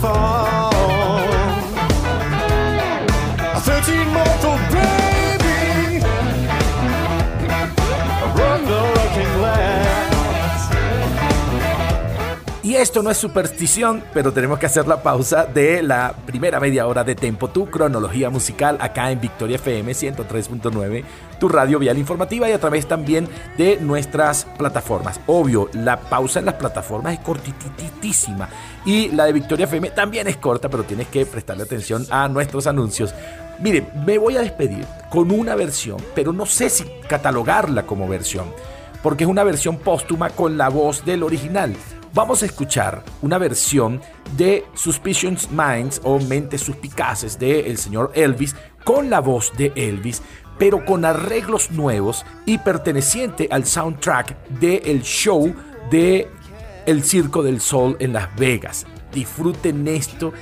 The. 0.00 0.67
Esto 12.80 13.02
no 13.02 13.10
es 13.10 13.16
superstición, 13.16 14.04
pero 14.14 14.32
tenemos 14.32 14.60
que 14.60 14.66
hacer 14.66 14.86
la 14.86 15.02
pausa 15.02 15.46
de 15.46 15.82
la 15.82 16.14
primera 16.26 16.60
media 16.60 16.86
hora 16.86 17.02
de 17.02 17.16
Tempo, 17.16 17.48
tu 17.48 17.68
cronología 17.68 18.30
musical 18.30 18.78
acá 18.80 19.10
en 19.10 19.20
Victoria 19.20 19.56
FM 19.56 19.90
103.9, 19.90 21.04
tu 21.40 21.48
radio 21.48 21.80
vial 21.80 21.98
informativa 21.98 22.48
y 22.48 22.52
a 22.52 22.60
través 22.60 22.86
también 22.86 23.28
de 23.56 23.78
nuestras 23.80 24.44
plataformas. 24.44 25.20
Obvio, 25.26 25.68
la 25.72 25.98
pausa 25.98 26.38
en 26.38 26.46
las 26.46 26.54
plataformas 26.54 27.14
es 27.14 27.20
cortititísima 27.20 28.48
y 28.84 29.08
la 29.08 29.24
de 29.24 29.32
Victoria 29.32 29.64
FM 29.64 29.90
también 29.90 30.28
es 30.28 30.36
corta, 30.36 30.68
pero 30.68 30.84
tienes 30.84 31.08
que 31.08 31.26
prestarle 31.26 31.64
atención 31.64 32.06
a 32.10 32.28
nuestros 32.28 32.68
anuncios. 32.68 33.12
Miren, 33.58 33.88
me 34.06 34.18
voy 34.18 34.36
a 34.36 34.42
despedir 34.42 34.86
con 35.10 35.32
una 35.32 35.56
versión, 35.56 35.96
pero 36.14 36.32
no 36.32 36.46
sé 36.46 36.70
si 36.70 36.84
catalogarla 37.08 37.86
como 37.86 38.06
versión, 38.06 38.52
porque 39.02 39.24
es 39.24 39.30
una 39.30 39.42
versión 39.42 39.78
póstuma 39.78 40.30
con 40.30 40.56
la 40.56 40.68
voz 40.68 41.04
del 41.04 41.24
original. 41.24 41.74
Vamos 42.14 42.42
a 42.42 42.46
escuchar 42.46 43.04
una 43.20 43.38
versión 43.38 44.00
de 44.36 44.64
Suspicious 44.74 45.50
Minds 45.50 46.00
o 46.04 46.18
Mentes 46.18 46.62
Suspicaces 46.62 47.38
del 47.38 47.76
señor 47.76 48.12
Elvis 48.14 48.56
con 48.82 49.10
la 49.10 49.20
voz 49.20 49.52
de 49.56 49.72
Elvis, 49.76 50.22
pero 50.58 50.84
con 50.84 51.04
arreglos 51.04 51.70
nuevos 51.70 52.24
y 52.46 52.58
perteneciente 52.58 53.48
al 53.50 53.66
soundtrack 53.66 54.48
del 54.48 55.02
show 55.02 55.54
de 55.90 56.28
El 56.86 57.04
Circo 57.04 57.42
del 57.42 57.60
Sol 57.60 57.96
en 58.00 58.14
Las 58.14 58.34
Vegas. 58.36 58.86
Disfruten 59.12 59.86
esto 59.86 60.32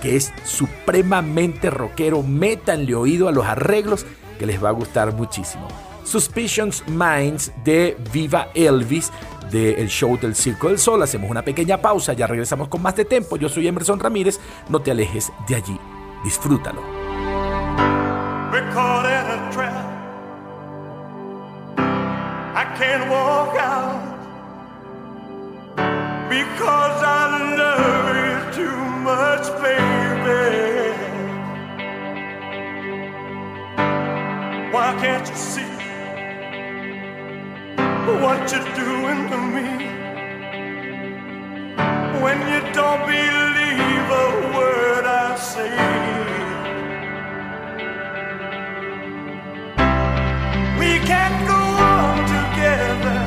que 0.00 0.16
es 0.16 0.32
supremamente 0.44 1.68
rockero. 1.70 2.22
Métanle 2.22 2.94
oído 2.94 3.28
a 3.28 3.32
los 3.32 3.44
arreglos 3.44 4.06
que 4.38 4.46
les 4.46 4.62
va 4.62 4.68
a 4.68 4.72
gustar 4.72 5.12
muchísimo. 5.14 5.66
Suspicions 6.08 6.82
Minds 6.88 7.52
de 7.64 7.94
Viva 8.12 8.48
Elvis 8.54 9.12
del 9.50 9.88
show 9.88 10.18
del 10.18 10.34
Circo 10.34 10.68
del 10.68 10.78
Sol. 10.78 11.02
Hacemos 11.02 11.30
una 11.30 11.42
pequeña 11.42 11.76
pausa, 11.82 12.14
ya 12.14 12.26
regresamos 12.26 12.68
con 12.68 12.80
más 12.80 12.96
de 12.96 13.04
tiempo. 13.04 13.36
Yo 13.36 13.48
soy 13.48 13.68
Emerson 13.68 14.00
Ramírez, 14.00 14.40
no 14.70 14.80
te 14.80 14.90
alejes 14.90 15.30
de 15.46 15.56
allí. 15.56 15.78
Disfrútalo. 16.24 16.80
Because 26.30 27.02
I 27.02 27.56
love 27.56 28.54
too 28.54 28.76
much, 29.02 29.48
baby. 29.62 30.92
Why 34.70 34.94
can't 35.00 35.26
you 35.26 35.34
see 35.34 35.87
what 38.28 38.52
you're 38.52 38.74
doing 38.84 39.20
to 39.30 39.38
me? 39.56 39.68
When 42.24 42.38
you 42.52 42.60
don't 42.78 43.02
believe 43.16 44.06
a 44.24 44.28
word 44.56 45.04
I 45.06 45.28
say. 45.52 45.76
We 50.82 50.90
can't 51.10 51.38
go 51.52 51.62
on 51.96 52.16
together 52.36 53.20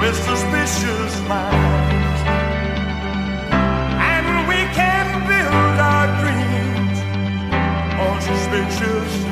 with 0.00 0.16
suspicious 0.30 1.14
minds. 1.32 2.20
And 4.14 4.26
we 4.50 4.60
can 4.78 5.06
build 5.30 5.76
our 5.92 6.08
dreams 6.22 6.98
on 8.04 8.16
suspicious 8.30 9.31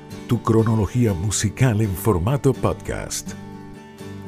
tu 0.31 0.41
cronología 0.41 1.13
musical 1.13 1.81
en 1.81 1.93
formato 1.93 2.53
podcast. 2.53 3.33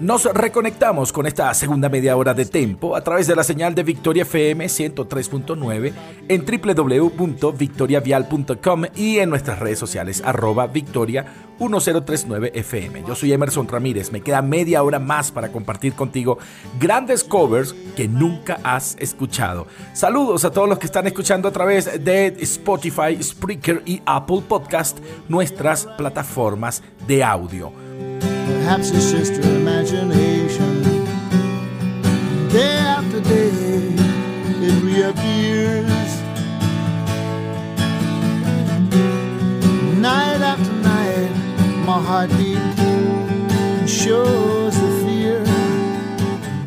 Nos 0.03 0.25
reconectamos 0.25 1.11
con 1.13 1.25
esta 1.27 1.53
segunda 1.53 1.87
media 1.87 2.17
hora 2.17 2.33
de 2.33 2.45
tempo 2.45 2.97
a 2.97 3.03
través 3.05 3.25
de 3.25 3.37
la 3.37 3.43
señal 3.45 3.73
de 3.73 3.83
Victoria 3.83 4.23
FM 4.23 4.65
103.9 4.65 5.93
en 6.27 6.45
www.victoriavial.com 6.45 8.83
y 8.97 9.19
en 9.19 9.29
nuestras 9.29 9.59
redes 9.59 9.79
sociales 9.79 10.21
arroba 10.25 10.67
victoria 10.67 11.25
1039 11.57 12.51
FM. 12.53 13.05
Yo 13.07 13.15
soy 13.15 13.31
Emerson 13.31 13.65
Ramírez, 13.65 14.11
me 14.11 14.19
queda 14.19 14.41
media 14.41 14.83
hora 14.83 14.99
más 14.99 15.31
para 15.31 15.53
compartir 15.53 15.93
contigo 15.93 16.37
grandes 16.81 17.23
covers 17.23 17.73
que 17.95 18.09
nunca 18.09 18.59
has 18.61 18.97
escuchado. 18.99 19.67
Saludos 19.93 20.43
a 20.43 20.51
todos 20.51 20.67
los 20.67 20.79
que 20.79 20.87
están 20.87 21.07
escuchando 21.07 21.47
a 21.47 21.53
través 21.53 22.03
de 22.03 22.35
Spotify, 22.41 23.23
Spreaker 23.23 23.81
y 23.85 24.01
Apple 24.05 24.41
Podcast, 24.49 24.99
nuestras 25.29 25.85
plataformas 25.97 26.83
de 27.07 27.23
audio. 27.23 27.71
Perhaps 28.63 28.91
it's 28.91 29.11
just 29.11 29.33
your 29.33 29.55
imagination. 29.57 30.83
Day 32.47 32.77
after 32.77 33.19
day, 33.19 33.91
it 34.67 34.75
reappears. 34.81 36.11
Night 39.99 40.39
after 40.39 40.73
night, 40.75 41.31
my 41.85 41.99
heartbeat 42.01 43.89
shows. 43.89 44.92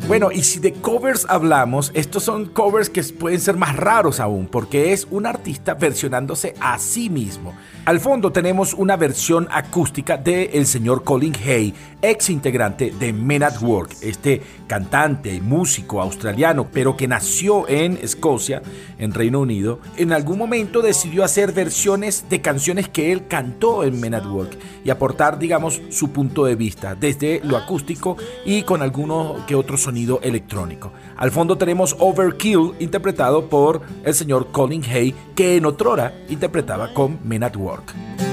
Bueno, 0.07 0.31
y 0.31 0.43
si 0.43 0.59
de 0.59 0.71
covers 0.71 1.25
hablamos, 1.27 1.91
estos 1.93 2.23
son 2.23 2.45
covers 2.45 2.89
que 2.89 3.03
pueden 3.03 3.41
ser 3.41 3.57
más 3.57 3.75
raros 3.75 4.21
aún, 4.21 4.47
porque 4.47 4.93
es 4.93 5.05
un 5.11 5.25
artista 5.25 5.73
versionándose 5.73 6.55
a 6.61 6.79
sí 6.79 7.09
mismo. 7.09 7.53
Al 7.83 7.99
fondo 7.99 8.31
tenemos 8.31 8.73
una 8.73 8.95
versión 8.95 9.49
acústica 9.51 10.15
de 10.15 10.51
el 10.53 10.65
señor 10.65 11.03
Colin 11.03 11.35
Hay, 11.45 11.73
ex 12.01 12.29
integrante 12.29 12.91
de 12.91 13.13
Men 13.13 13.43
at 13.43 13.61
Work, 13.61 13.95
este 14.01 14.41
cantante 14.67 15.33
y 15.33 15.41
músico 15.41 16.01
australiano, 16.01 16.67
pero 16.71 16.95
que 16.95 17.07
nació 17.07 17.67
en 17.67 17.97
Escocia, 18.01 18.61
en 18.97 19.13
Reino 19.13 19.39
Unido. 19.39 19.79
En 19.95 20.11
algún 20.11 20.37
momento 20.37 20.81
decidió 20.81 21.23
hacer 21.23 21.51
versiones 21.53 22.25
de 22.29 22.41
canciones 22.41 22.89
que 22.89 23.11
él 23.11 23.27
cantó 23.27 23.83
en 23.83 23.99
Men 23.99 24.15
at 24.15 24.25
Work 24.25 24.57
y 24.83 24.89
aportar, 24.89 25.39
digamos, 25.39 25.81
su 25.89 26.11
punto 26.11 26.45
de 26.45 26.55
vista 26.55 26.95
desde 26.95 27.41
lo 27.43 27.57
acústico 27.57 28.17
y 28.45 28.63
con 28.63 28.81
alguno 28.81 29.43
que 29.47 29.55
otro 29.55 29.77
sonido 29.77 30.19
electrónico. 30.21 30.91
Al 31.15 31.31
fondo 31.31 31.57
tenemos 31.57 31.95
Overkill, 31.99 32.73
interpretado 32.79 33.49
por 33.49 33.81
el 34.03 34.13
señor 34.13 34.51
Colin 34.51 34.83
Hay, 34.85 35.15
que 35.35 35.57
en 35.57 35.65
otrora 35.65 36.13
interpretaba 36.29 36.93
con 36.93 37.19
Men 37.23 37.43
at 37.43 37.55
Work. 37.55 38.26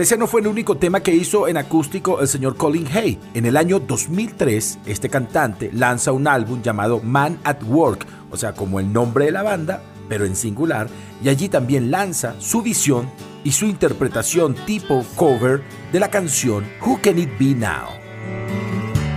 Ese 0.00 0.16
no 0.16 0.26
fue 0.26 0.40
el 0.40 0.46
único 0.46 0.76
tema 0.76 1.00
que 1.00 1.14
hizo 1.14 1.48
en 1.48 1.56
acústico 1.56 2.20
el 2.20 2.28
señor 2.28 2.56
Colin 2.56 2.86
Hay. 2.92 3.18
En 3.34 3.44
el 3.44 3.56
año 3.56 3.80
2003, 3.80 4.78
este 4.86 5.08
cantante 5.08 5.70
lanza 5.72 6.12
un 6.12 6.28
álbum 6.28 6.62
llamado 6.62 7.00
Man 7.00 7.38
at 7.44 7.62
Work, 7.64 8.06
o 8.30 8.36
sea, 8.36 8.52
como 8.52 8.78
el 8.78 8.92
nombre 8.92 9.26
de 9.26 9.32
la 9.32 9.42
banda, 9.42 9.82
pero 10.08 10.24
en 10.24 10.36
singular, 10.36 10.88
y 11.22 11.28
allí 11.28 11.48
también 11.48 11.90
lanza 11.90 12.34
su 12.38 12.62
visión 12.62 13.10
y 13.42 13.52
su 13.52 13.66
interpretación 13.66 14.54
tipo 14.66 15.04
cover 15.16 15.62
de 15.92 16.00
la 16.00 16.08
canción 16.08 16.64
Who 16.84 17.00
Can 17.02 17.18
It 17.18 17.30
Be 17.38 17.54
Now? 17.54 17.88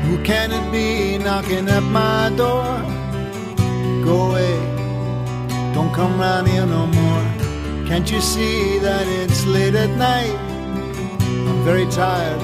Who 0.10 0.24
can 0.24 0.52
it 0.52 0.72
be 0.72 1.18
knocking 1.18 1.70
at 1.70 1.84
my 1.84 2.36
door? 2.36 2.82
Go 4.04 4.32
away, 4.32 4.58
don't 5.74 5.94
come 5.94 6.20
round 6.20 6.48
here 6.48 6.66
no 6.66 6.88
more. 6.88 7.88
Can't 7.88 8.10
you 8.12 8.22
see 8.22 8.80
that 8.80 9.08
it's 9.08 9.46
late 9.46 9.76
at 9.76 9.90
night? 9.98 10.53
I'm 11.48 11.64
very 11.64 11.88
tired 11.88 12.42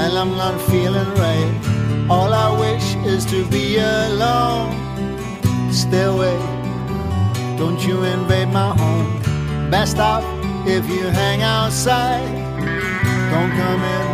and 0.00 0.18
I'm 0.18 0.36
not 0.36 0.60
feeling 0.70 1.10
right. 1.14 2.06
All 2.10 2.32
I 2.32 2.48
wish 2.58 2.94
is 3.06 3.24
to 3.26 3.44
be 3.46 3.78
alone. 3.78 4.72
Stay 5.72 6.04
away, 6.04 6.38
don't 7.56 7.80
you 7.86 8.02
invade 8.04 8.48
my 8.48 8.76
home. 8.76 9.70
Best 9.70 9.98
off 9.98 10.24
if 10.66 10.88
you 10.88 11.04
hang 11.20 11.42
outside. 11.42 12.28
Don't 13.32 13.52
come 13.60 13.82
in. 13.96 14.06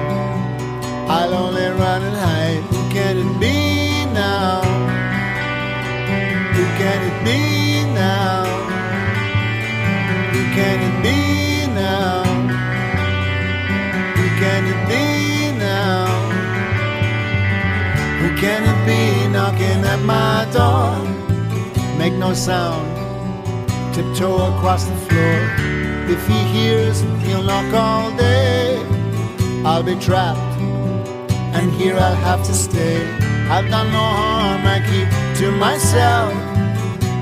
I'll 1.11 1.35
only 1.35 1.69
run 1.83 2.03
and 2.03 2.17
hide. 2.17 2.63
Who 2.71 2.81
can 2.95 3.19
it 3.19 3.41
be 3.41 4.05
now? 4.15 4.63
Who 6.57 6.65
can 6.81 6.99
it 7.11 7.25
be 7.25 7.85
now? 7.93 8.45
Who 10.33 10.43
can 10.55 10.77
it 10.89 11.03
be 11.03 11.20
can 18.41 18.63
it 18.65 18.81
be 18.87 19.29
knocking 19.29 19.85
at 19.85 20.01
my 20.01 20.49
door? 20.51 20.97
Make 21.99 22.15
no 22.15 22.33
sound, 22.33 22.87
tiptoe 23.95 24.57
across 24.57 24.85
the 24.85 24.97
floor. 25.07 25.39
If 26.09 26.27
he 26.27 26.39
hears, 26.57 27.03
he'll 27.23 27.43
knock 27.43 27.73
all 27.75 28.11
day. 28.17 28.83
I'll 29.65 29.83
be 29.83 29.95
trapped 29.97 30.41
and 31.53 31.71
here 31.73 31.97
I'll 31.97 32.15
have 32.15 32.43
to 32.45 32.55
stay. 32.55 33.03
I've 33.51 33.69
done 33.69 33.93
no 33.93 33.99
harm, 33.99 34.63
I 34.65 34.79
keep 34.89 35.09
to 35.41 35.51
myself. 35.53 36.33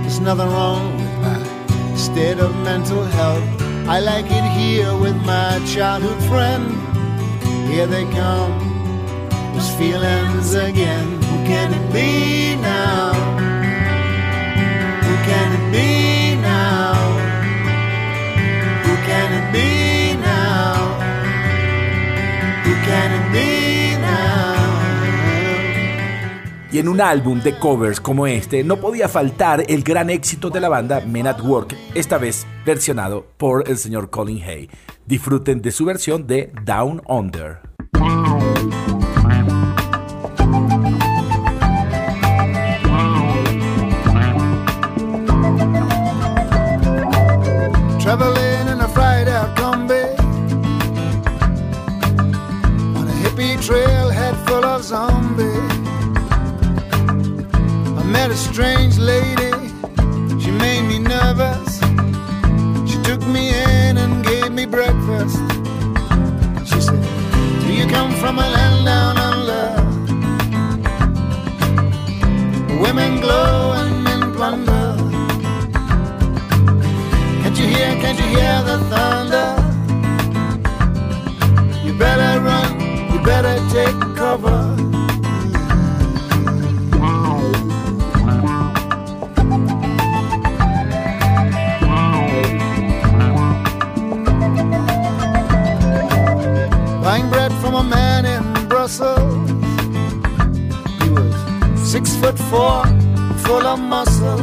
There's 0.02 0.20
nothing 0.20 0.46
wrong 0.46 0.96
with 0.98 1.14
my 1.22 1.96
state 1.96 2.38
of 2.38 2.54
mental 2.62 3.02
health. 3.02 3.42
I 3.88 3.98
like 4.00 4.26
it 4.26 4.44
here 4.60 4.94
with 4.96 5.16
my 5.24 5.58
childhood 5.66 6.22
friend. 6.28 6.64
Here 7.68 7.86
they 7.86 8.04
come, 8.12 8.67
Y 26.70 26.78
en 26.80 26.88
un 26.88 27.00
álbum 27.00 27.40
de 27.40 27.58
covers 27.58 28.00
como 28.00 28.26
este 28.26 28.62
no 28.62 28.76
podía 28.76 29.08
faltar 29.08 29.64
el 29.68 29.82
gran 29.82 30.10
éxito 30.10 30.50
de 30.50 30.60
la 30.60 30.68
banda 30.68 31.00
Men 31.00 31.26
at 31.26 31.40
Work, 31.40 31.74
esta 31.94 32.18
vez 32.18 32.46
versionado 32.64 33.26
por 33.36 33.68
el 33.68 33.78
señor 33.78 34.10
Colin 34.10 34.42
Hay. 34.42 34.68
Disfruten 35.06 35.62
de 35.62 35.72
su 35.72 35.86
versión 35.86 36.26
de 36.26 36.52
Down 36.64 37.02
Under. 37.08 37.60
met 58.28 58.34
a 58.34 58.40
strange 58.52 58.98
lady. 58.98 59.50
She 60.40 60.50
made 60.50 60.82
me 60.82 60.98
nervous. 60.98 61.78
She 62.90 63.00
took 63.02 63.26
me 63.26 63.50
in 63.50 63.96
and 63.96 64.24
gave 64.24 64.52
me 64.52 64.66
breakfast. 64.66 65.38
She 66.70 66.80
said, 66.80 67.02
Do 67.62 67.72
you 67.72 67.86
come 67.86 68.12
from 68.16 68.38
a 68.38 68.48
land 68.56 68.84
down 68.84 69.16
under? 69.30 69.66
Women 72.82 73.20
glow 73.20 73.72
and 73.80 74.04
men 74.04 74.34
plunder. 74.34 74.96
Can't 77.42 77.58
you 77.58 77.66
hear, 77.66 77.90
can't 78.02 78.18
you 78.18 78.28
hear 78.36 78.62
the 78.70 78.78
thunder? 78.90 79.48
You 81.84 81.92
better 81.98 82.40
run, 82.40 82.80
you 83.12 83.20
better 83.22 83.56
take 83.70 84.16
cover. 84.16 84.87
A 97.78 97.84
man 97.84 98.24
in 98.26 98.68
Brussels. 98.68 99.50
He 101.00 101.10
was 101.10 101.34
six 101.90 102.16
foot 102.16 102.38
four, 102.50 102.84
full 103.44 103.66
of 103.66 103.78
muscle. 103.78 104.42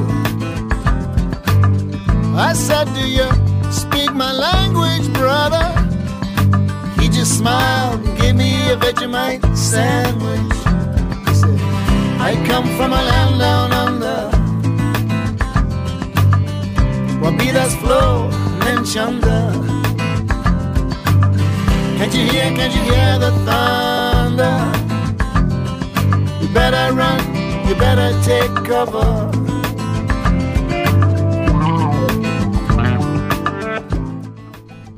I 2.37 2.53
said, 2.53 2.85
Do 2.93 3.05
you 3.17 3.29
speak 3.71 4.13
my 4.13 4.31
language, 4.31 5.11
brother? 5.13 5.67
He 6.99 7.09
just 7.09 7.37
smiled 7.37 8.05
and 8.05 8.17
gave 8.17 8.35
me 8.35 8.51
a 8.71 8.77
Vegemite 8.77 9.43
sandwich. 9.55 10.55
He 11.27 11.33
said, 11.41 11.59
I 12.29 12.31
come 12.47 12.65
from 12.77 12.91
a 12.93 13.03
land 13.11 13.39
down 13.39 13.71
under. 13.83 14.19
Wabidas 17.21 17.73
flow, 17.81 18.29
Menchanda. 18.63 19.84
Can't 21.97 22.13
you 22.13 22.25
hear, 22.29 22.53
can't 22.53 22.75
you 22.75 22.81
hear 22.81 23.19
the 23.19 23.31
thunder? 23.45 24.55
You 26.41 26.47
better 26.53 26.93
run, 26.93 27.19
you 27.67 27.75
better 27.75 28.11
take 28.21 28.53
cover. 28.67 29.31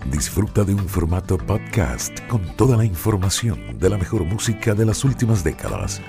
Disfruta 0.10 0.64
de 0.64 0.74
un 0.74 0.90
formato 0.90 1.38
podcast 1.38 2.20
con 2.28 2.42
toda 2.56 2.76
la 2.78 2.84
información 2.84 3.78
de 3.78 3.90
la 3.92 3.98
mejor 3.98 4.24
música 4.24 4.74
de 4.74 4.86
las 4.86 5.06
últimas 5.06 5.44
décadas. 5.44 6.02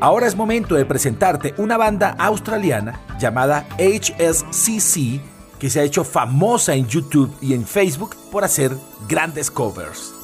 Ahora 0.00 0.26
es 0.26 0.34
momento 0.34 0.74
de 0.74 0.86
presentarte 0.86 1.54
una 1.56 1.76
banda 1.76 2.16
australiana 2.18 3.00
llamada 3.20 3.68
HSCC 3.78 5.20
que 5.60 5.70
se 5.70 5.78
ha 5.78 5.84
hecho 5.84 6.02
famosa 6.02 6.74
en 6.74 6.88
YouTube 6.88 7.30
y 7.40 7.54
en 7.54 7.64
Facebook 7.64 8.16
por 8.32 8.42
hacer 8.42 8.72
grandes 9.08 9.50
covers. 9.50 10.19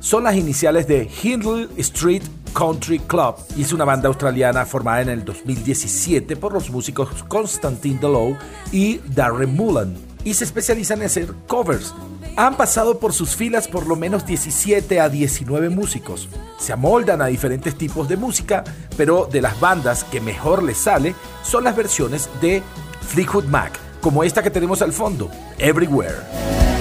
Son 0.00 0.24
las 0.24 0.34
iniciales 0.34 0.88
de 0.88 1.08
Hindley 1.22 1.68
Street 1.76 2.24
Country 2.52 2.98
Club 2.98 3.36
y 3.56 3.62
es 3.62 3.72
una 3.72 3.84
banda 3.84 4.08
australiana 4.08 4.66
formada 4.66 5.02
en 5.02 5.08
el 5.08 5.24
2017 5.24 6.34
por 6.34 6.52
los 6.52 6.68
músicos 6.68 7.08
Constantine 7.28 8.00
Delow 8.00 8.36
y 8.72 8.98
Darren 9.14 9.54
Mullen 9.54 9.96
y 10.24 10.34
se 10.34 10.42
especializan 10.42 10.98
en 10.98 11.06
hacer 11.06 11.32
covers. 11.46 11.94
Han 12.36 12.56
pasado 12.56 12.98
por 12.98 13.12
sus 13.12 13.36
filas 13.36 13.68
por 13.68 13.86
lo 13.86 13.94
menos 13.94 14.26
17 14.26 14.98
a 14.98 15.08
19 15.08 15.68
músicos. 15.68 16.28
Se 16.58 16.72
amoldan 16.72 17.22
a 17.22 17.26
diferentes 17.26 17.78
tipos 17.78 18.08
de 18.08 18.16
música, 18.16 18.64
pero 18.96 19.28
de 19.30 19.42
las 19.42 19.60
bandas 19.60 20.02
que 20.02 20.20
mejor 20.20 20.64
les 20.64 20.78
sale 20.78 21.14
son 21.44 21.62
las 21.62 21.76
versiones 21.76 22.28
de 22.40 22.64
Fleetwood 23.02 23.44
Mac, 23.44 23.78
como 24.00 24.24
esta 24.24 24.42
que 24.42 24.50
tenemos 24.50 24.82
al 24.82 24.92
fondo, 24.92 25.30
Everywhere. 25.56 26.71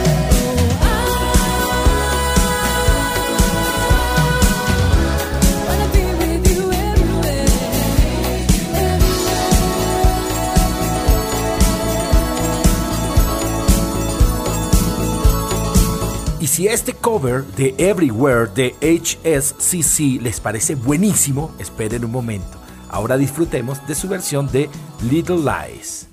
Y 16.41 16.47
si 16.47 16.67
este 16.67 16.93
cover 16.93 17.45
de 17.55 17.75
Everywhere 17.77 18.49
de 18.55 18.75
HSCC 18.81 20.19
les 20.19 20.39
parece 20.39 20.73
buenísimo, 20.73 21.53
esperen 21.59 22.03
un 22.03 22.11
momento. 22.11 22.57
Ahora 22.89 23.15
disfrutemos 23.15 23.85
de 23.87 23.93
su 23.93 24.09
versión 24.09 24.51
de 24.51 24.67
Little 25.03 25.37
Lies. 25.37 26.10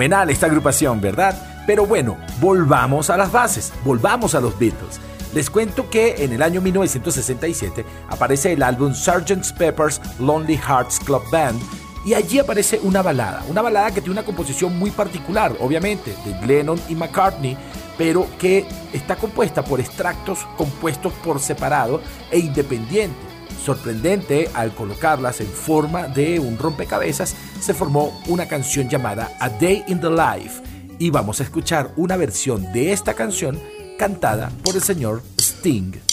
Fenomenal 0.00 0.30
esta 0.30 0.46
agrupación, 0.46 0.98
¿verdad? 0.98 1.62
Pero 1.66 1.84
bueno, 1.84 2.16
volvamos 2.40 3.10
a 3.10 3.18
las 3.18 3.30
bases, 3.30 3.70
volvamos 3.84 4.34
a 4.34 4.40
los 4.40 4.58
Beatles. 4.58 4.98
Les 5.34 5.50
cuento 5.50 5.90
que 5.90 6.24
en 6.24 6.32
el 6.32 6.40
año 6.40 6.62
1967 6.62 7.84
aparece 8.08 8.54
el 8.54 8.62
álbum 8.62 8.94
Sgt. 8.94 9.58
Pepper's 9.58 10.00
Lonely 10.18 10.56
Hearts 10.56 11.00
Club 11.00 11.22
Band 11.30 11.60
y 12.06 12.14
allí 12.14 12.38
aparece 12.38 12.80
una 12.82 13.02
balada, 13.02 13.44
una 13.46 13.60
balada 13.60 13.90
que 13.90 14.00
tiene 14.00 14.12
una 14.12 14.24
composición 14.24 14.78
muy 14.78 14.90
particular, 14.90 15.54
obviamente, 15.60 16.16
de 16.24 16.46
Lennon 16.46 16.80
y 16.88 16.94
McCartney, 16.94 17.58
pero 17.98 18.26
que 18.38 18.64
está 18.94 19.16
compuesta 19.16 19.62
por 19.62 19.80
extractos 19.80 20.46
compuestos 20.56 21.12
por 21.22 21.40
separado 21.40 22.00
e 22.30 22.38
independiente. 22.38 23.29
Sorprendente, 23.64 24.50
al 24.54 24.72
colocarlas 24.72 25.40
en 25.40 25.48
forma 25.48 26.08
de 26.08 26.40
un 26.40 26.56
rompecabezas, 26.56 27.34
se 27.60 27.74
formó 27.74 28.18
una 28.28 28.48
canción 28.48 28.88
llamada 28.88 29.36
A 29.38 29.48
Day 29.50 29.84
in 29.86 30.00
the 30.00 30.10
Life. 30.10 30.62
Y 30.98 31.10
vamos 31.10 31.40
a 31.40 31.44
escuchar 31.44 31.92
una 31.96 32.16
versión 32.16 32.72
de 32.72 32.92
esta 32.92 33.14
canción 33.14 33.60
cantada 33.98 34.50
por 34.64 34.74
el 34.76 34.82
señor 34.82 35.22
Sting. 35.38 36.09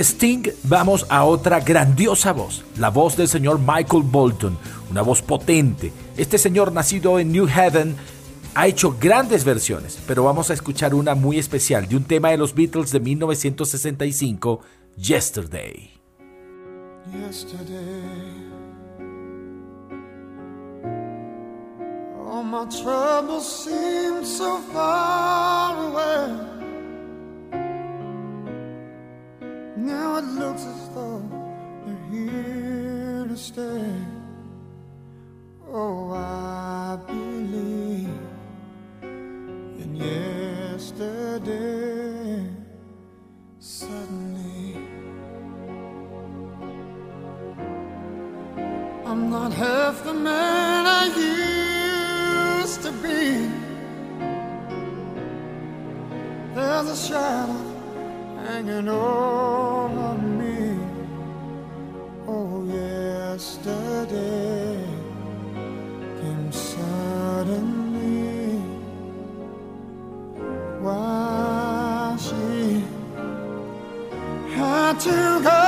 Sting 0.00 0.48
vamos 0.64 1.06
a 1.10 1.24
otra 1.24 1.60
grandiosa 1.60 2.32
voz, 2.32 2.64
la 2.78 2.90
voz 2.90 3.16
del 3.16 3.28
señor 3.28 3.58
Michael 3.58 4.02
Bolton, 4.04 4.56
una 4.90 5.02
voz 5.02 5.20
potente. 5.20 5.92
Este 6.16 6.38
señor 6.38 6.72
nacido 6.72 7.18
en 7.18 7.32
New 7.32 7.46
Haven 7.46 7.96
ha 8.54 8.66
hecho 8.66 8.96
grandes 8.98 9.44
versiones, 9.44 9.98
pero 10.06 10.24
vamos 10.24 10.50
a 10.50 10.54
escuchar 10.54 10.94
una 10.94 11.14
muy 11.14 11.38
especial 11.38 11.86
de 11.86 11.96
un 11.96 12.04
tema 12.04 12.30
de 12.30 12.38
los 12.38 12.54
Beatles 12.54 12.92
de 12.92 13.00
1965, 13.00 14.60
Yesterday. 14.96 16.00
yesterday. 17.12 18.04
All 22.26 22.44
my 22.44 22.64
troubles 22.66 23.64
seem 23.64 24.24
so 24.24 24.58
far 24.72 25.90
away. 25.90 26.59
Looks 30.40 30.64
as 30.64 30.88
though 30.94 31.22
they're 31.84 32.06
here 32.10 33.26
to 33.28 33.36
stay. 33.36 33.92
Oh, 35.70 36.12
I 36.12 36.98
believe 37.06 38.08
in 39.82 39.90
yesterday. 39.96 40.96
Suddenly. 43.58 44.76
I'm 49.04 49.28
not 49.28 49.52
half 49.52 50.02
the 50.04 50.14
man 50.14 50.86
I 51.02 51.04
used 52.62 52.80
to 52.86 52.92
be. 53.04 53.50
There's 56.54 56.88
a 56.88 56.96
shadow 56.96 57.62
hanging 58.46 58.88
over 58.88 59.89
yesterday 63.64 64.84
came 66.20 66.52
suddenly. 66.52 67.98
Why 70.80 72.16
she 72.18 72.82
had 74.54 75.00
to 75.00 75.40
go, 75.42 75.59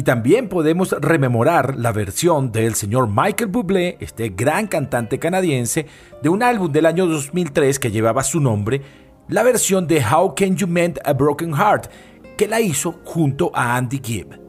Y 0.00 0.02
también 0.02 0.48
podemos 0.48 0.92
rememorar 0.98 1.76
la 1.76 1.92
versión 1.92 2.52
del 2.52 2.74
señor 2.74 3.06
Michael 3.06 3.50
Bublé, 3.50 3.98
este 4.00 4.30
gran 4.30 4.66
cantante 4.66 5.18
canadiense, 5.18 5.84
de 6.22 6.30
un 6.30 6.42
álbum 6.42 6.72
del 6.72 6.86
año 6.86 7.04
2003 7.04 7.78
que 7.78 7.90
llevaba 7.90 8.22
su 8.22 8.40
nombre, 8.40 8.80
la 9.28 9.42
versión 9.42 9.86
de 9.86 10.02
How 10.02 10.34
Can 10.34 10.56
You 10.56 10.68
Mend 10.68 11.00
a 11.04 11.12
Broken 11.12 11.52
Heart, 11.52 11.90
que 12.38 12.48
la 12.48 12.62
hizo 12.62 13.00
junto 13.04 13.50
a 13.54 13.76
Andy 13.76 14.00
Gibb. 14.02 14.40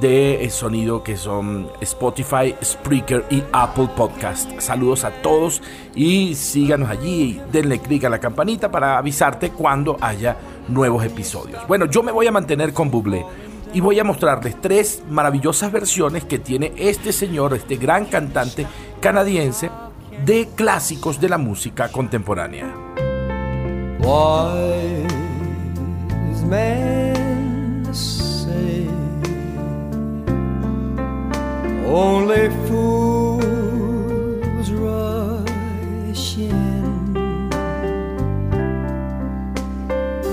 de 0.00 0.44
eh, 0.44 0.50
sonido 0.50 1.02
que 1.02 1.16
son 1.16 1.68
Spotify, 1.80 2.54
Spreaker 2.62 3.24
y 3.30 3.42
Apple 3.52 3.88
Podcast. 3.96 4.60
Saludos 4.60 5.04
a 5.04 5.10
todos 5.22 5.62
y 5.94 6.34
síganos 6.34 6.90
allí 6.90 7.40
denle 7.52 7.78
clic 7.78 8.04
a 8.04 8.08
la 8.08 8.18
campanita 8.18 8.70
para 8.70 8.98
avisarte 8.98 9.50
cuando 9.50 9.96
haya 10.00 10.36
nuevos 10.68 11.04
episodios. 11.04 11.66
Bueno, 11.68 11.86
yo 11.86 12.02
me 12.02 12.12
voy 12.12 12.26
a 12.26 12.32
mantener 12.32 12.72
con 12.72 12.90
Bublé 12.90 13.24
y 13.72 13.80
voy 13.80 13.98
a 13.98 14.04
mostrarles 14.04 14.60
tres 14.60 15.02
maravillosas 15.08 15.70
versiones 15.70 16.24
que 16.24 16.38
tiene 16.38 16.72
este 16.76 17.12
señor, 17.12 17.54
este 17.54 17.76
gran 17.76 18.06
cantante 18.06 18.66
canadiense 19.00 19.70
de 20.24 20.48
clásicos 20.54 21.20
de 21.20 21.28
la 21.28 21.38
música 21.38 21.90
contemporánea. 21.90 22.74
Only 31.86 32.48
fools 32.66 33.46
rush 34.72 36.36
in, 36.38 37.12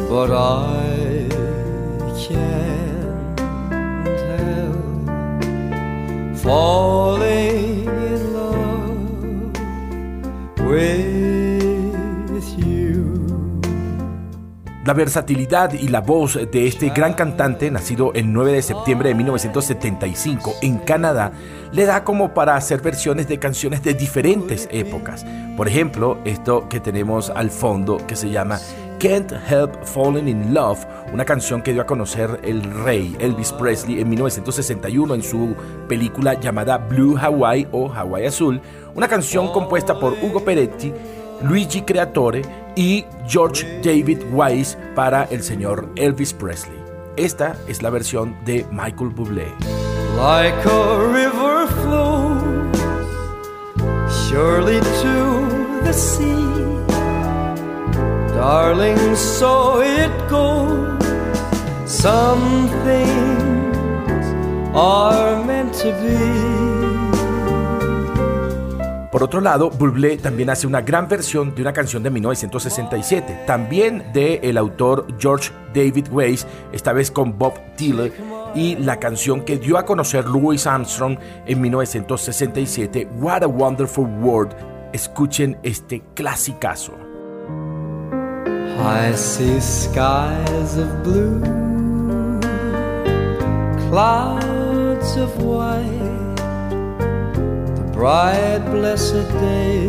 but 0.10 0.32
I 0.32 1.28
can't 2.24 3.40
help 4.40 5.08
falling 6.38 7.86
in 7.86 8.34
love 8.34 9.54
with 10.60 11.33
La 14.86 14.92
versatilidad 14.92 15.72
y 15.72 15.88
la 15.88 16.02
voz 16.02 16.38
de 16.52 16.68
este 16.68 16.90
gran 16.90 17.14
cantante, 17.14 17.72
nacido 17.72 18.12
el 18.14 18.34
9 18.34 18.52
de 18.52 18.62
septiembre 18.62 19.10
de 19.10 19.16
1975 19.16 20.56
en 20.62 20.78
Canadá, 20.80 21.32
le 21.72 21.86
da 21.86 22.04
como 22.04 22.34
para 22.34 22.58
hacer 22.58 22.82
versiones 22.82 23.30
de 23.30 23.40
canciones 23.40 23.82
de 23.82 23.94
diferentes 23.94 24.68
épocas. 24.72 25.26
Por 25.56 25.70
ejemplo, 25.70 26.18
esto 26.26 26.68
que 26.68 26.82
tenemos 26.82 27.30
al 27.30 27.50
fondo 27.50 27.96
que 28.06 28.18
se 28.18 28.30
llama 28.30 28.60
Can't 29.00 29.32
Help 29.50 29.86
Falling 29.86 30.28
in 30.28 30.54
Love, 30.54 30.86
una 31.14 31.24
canción 31.24 31.62
que 31.62 31.72
dio 31.72 31.84
a 31.84 31.86
conocer 31.86 32.42
el 32.44 32.62
rey 32.84 33.16
Elvis 33.20 33.54
Presley 33.54 34.02
en 34.02 34.10
1961 34.10 35.16
en 35.16 35.24
su 35.24 35.56
película 35.88 36.34
llamada 36.34 36.78
Blue 36.78 37.18
Hawaii 37.18 37.70
o 37.72 37.90
Hawaii 37.90 38.26
Azul, 38.26 38.60
una 38.96 39.08
canción 39.08 39.50
compuesta 39.54 39.98
por 39.98 40.12
Hugo 40.22 40.44
Peretti, 40.44 40.92
Luigi 41.44 41.82
Creatore 41.82 42.42
y 42.76 43.06
George 43.28 43.82
David 43.84 44.24
Wise 44.32 44.78
para 44.96 45.26
el 45.26 45.44
señor 45.44 45.90
Elvis 45.96 46.34
Presley. 46.34 46.80
Esta 47.16 47.56
es 47.68 47.82
la 47.82 47.90
versión 47.92 48.36
de 48.46 48.66
Michael 48.72 49.10
Bublé. 49.10 49.48
like 50.16 50.66
a 50.66 51.08
river 51.08 51.68
flows 51.82 52.78
surely 54.30 54.80
to 55.02 55.16
the 55.84 55.94
sea. 55.94 56.32
Darling, 58.36 59.16
so 59.16 59.82
it 59.82 60.12
goes. 60.30 61.04
Some 61.86 62.68
things 62.84 64.26
are 64.76 65.44
meant 65.46 65.74
to 65.76 65.92
be. 66.02 66.73
Por 69.14 69.22
otro 69.22 69.42
lado, 69.42 69.70
Bublé 69.70 70.18
también 70.18 70.50
hace 70.50 70.66
una 70.66 70.82
gran 70.82 71.08
versión 71.08 71.54
de 71.54 71.62
una 71.62 71.72
canción 71.72 72.02
de 72.02 72.10
1967, 72.10 73.44
también 73.46 74.12
de 74.12 74.40
el 74.42 74.58
autor 74.58 75.06
George 75.20 75.52
David 75.72 76.08
Weiss, 76.10 76.48
esta 76.72 76.94
vez 76.94 77.12
con 77.12 77.38
Bob 77.38 77.54
Dylan, 77.78 78.12
y 78.56 78.76
la 78.76 78.98
canción 78.98 79.42
que 79.42 79.60
dio 79.60 79.78
a 79.78 79.86
conocer 79.86 80.26
Louis 80.26 80.66
Armstrong 80.66 81.20
en 81.46 81.62
1967, 81.62 83.08
What 83.20 83.44
a 83.44 83.48
Wonderful 83.48 84.08
World. 84.20 84.56
Escuchen 84.94 85.60
este 85.62 86.02
clasicazo. 86.16 86.94
I 88.80 89.16
see 89.16 89.62
skies 89.62 90.76
of 90.76 91.04
blue, 91.04 91.40
clouds 93.92 95.18
of 95.18 95.38
white, 95.38 96.03
bright 97.94 98.60
blessed 98.72 99.30
day, 99.40 99.88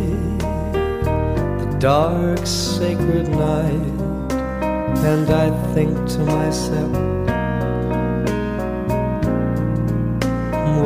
the 1.59 1.76
dark 1.80 2.46
sacred 2.46 3.28
night, 3.30 4.00
and 5.11 5.30
I 5.30 5.48
think 5.72 5.96
to 6.11 6.18
myself, 6.18 6.92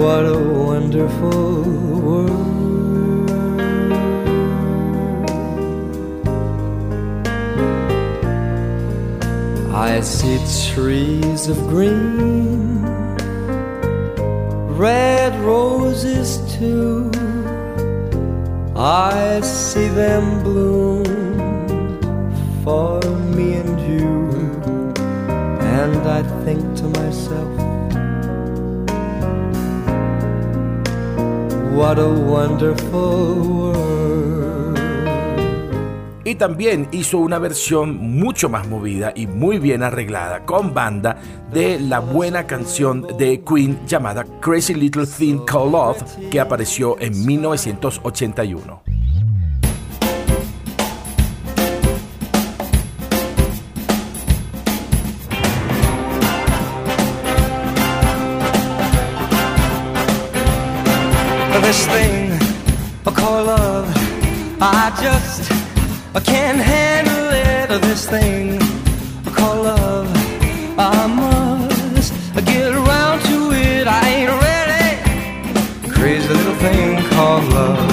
what 0.01 0.25
a 0.27 0.39
wonderful 0.39 1.63
world. 2.07 2.49
I 9.75 10.01
see 10.03 10.39
trees 10.73 11.49
of 11.49 11.59
green, 11.67 12.85
red 14.79 15.35
roses 15.41 16.48
too. 16.59 17.11
I 18.75 19.41
see 19.43 19.89
them 19.89 20.43
bloom 20.43 21.05
for 22.65 23.01
me 23.37 23.55
and 23.55 23.79
you, 23.89 24.09
and 25.79 26.03
I 26.19 26.23
think 26.45 26.63
to 26.79 26.87
myself, 27.01 27.53
what 31.79 31.99
a 31.99 32.09
wonderful 32.09 33.35
world. 33.49 33.88
Y 36.29 36.35
también 36.35 36.89
hizo 36.93 37.17
una 37.17 37.39
versión 37.39 37.97
mucho 37.97 38.51
más 38.51 38.69
movida 38.69 39.15
y 39.17 39.27
muy 39.27 39.59
bien 39.59 39.83
arreglada 39.83 40.45
con 40.45 40.75
banda 40.75 41.17
de 41.55 41.81
la 41.81 42.01
buena 42.01 42.47
canción 42.47 43.07
de 43.17 43.41
Queen 43.41 43.79
llamada 43.87 44.27
Crazy 44.43 44.75
Little 44.75 45.07
Thing 45.07 45.39
Called 45.47 45.73
Love 45.73 46.29
que 46.31 46.39
apareció 46.39 47.01
en 47.01 47.25
1981. 47.25 48.83
this 61.63 61.87
thing 61.87 62.33
I 63.07 63.11
call 63.15 63.45
love. 63.45 63.87
I 64.61 64.91
just 65.03 65.58
I 66.15 66.21
can't 66.21 66.59
handle 66.59 67.29
it. 67.33 67.71
or 67.71 67.79
This 67.79 68.09
thing 68.09 68.59
I 69.27 69.31
call 69.31 69.63
love. 69.63 70.09
I 70.79 71.07
must 71.07 72.13
get 72.45 72.73
around 72.75 73.21
to 73.29 73.53
it. 73.53 73.87
I 73.87 74.01
ain't 74.15 74.33
ready. 74.47 75.93
Crazy 75.93 76.29
little 76.29 76.55
thing 76.55 77.03
called 77.11 77.45
love. 77.53 77.89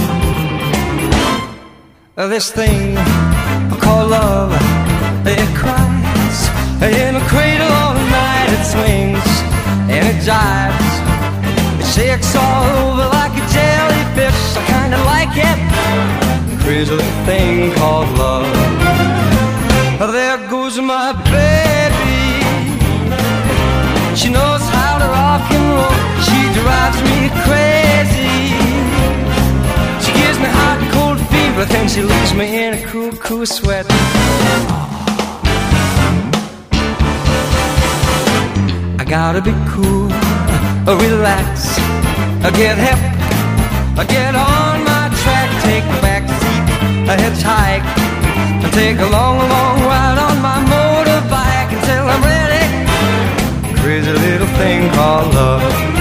This 2.16 2.52
thing 2.52 2.98
I 2.98 3.78
call 3.82 4.08
love. 4.08 4.52
It 5.28 5.48
cries 5.58 6.50
in 6.82 7.16
a 7.16 7.22
cradle 7.28 7.45
thing 17.56 17.72
called 17.74 18.10
love. 18.18 18.48
There 20.16 20.38
goes 20.50 20.78
my 20.80 21.10
baby. 21.36 22.20
She 24.20 24.30
knows 24.30 24.64
how 24.78 24.94
to 25.02 25.08
rock 25.18 25.46
and 25.58 25.68
roll. 25.78 25.98
She 26.28 26.40
drives 26.60 27.00
me 27.10 27.20
crazy. 27.46 28.38
She 30.04 30.12
gives 30.22 30.38
me 30.44 30.50
hot 30.60 30.78
and 30.82 30.92
cold 30.98 31.20
fever, 31.32 31.66
then 31.74 31.86
she 31.94 32.02
leaves 32.12 32.34
me 32.40 32.46
in 32.64 32.72
a 32.80 32.82
cool, 32.90 33.12
cool 33.28 33.46
sweat. 33.46 33.86
I 39.02 39.04
gotta 39.18 39.42
be 39.50 39.54
cool, 39.74 40.08
relax, 41.06 41.78
get 42.60 42.78
hip, 42.86 43.02
get 44.08 44.36
on 44.36 44.55
a 47.08 47.16
hitchhike, 47.16 47.86
and 48.64 48.74
take 48.74 48.98
a 48.98 49.06
long, 49.06 49.38
long 49.38 49.80
ride 49.82 50.18
on 50.18 50.42
my 50.42 50.58
motorbike 50.74 51.72
until 51.78 52.06
I'm 52.14 52.24
ready. 52.24 52.66
Crazy 53.82 54.12
little 54.12 54.48
thing 54.58 54.90
called 54.92 55.34
love. 55.36 55.95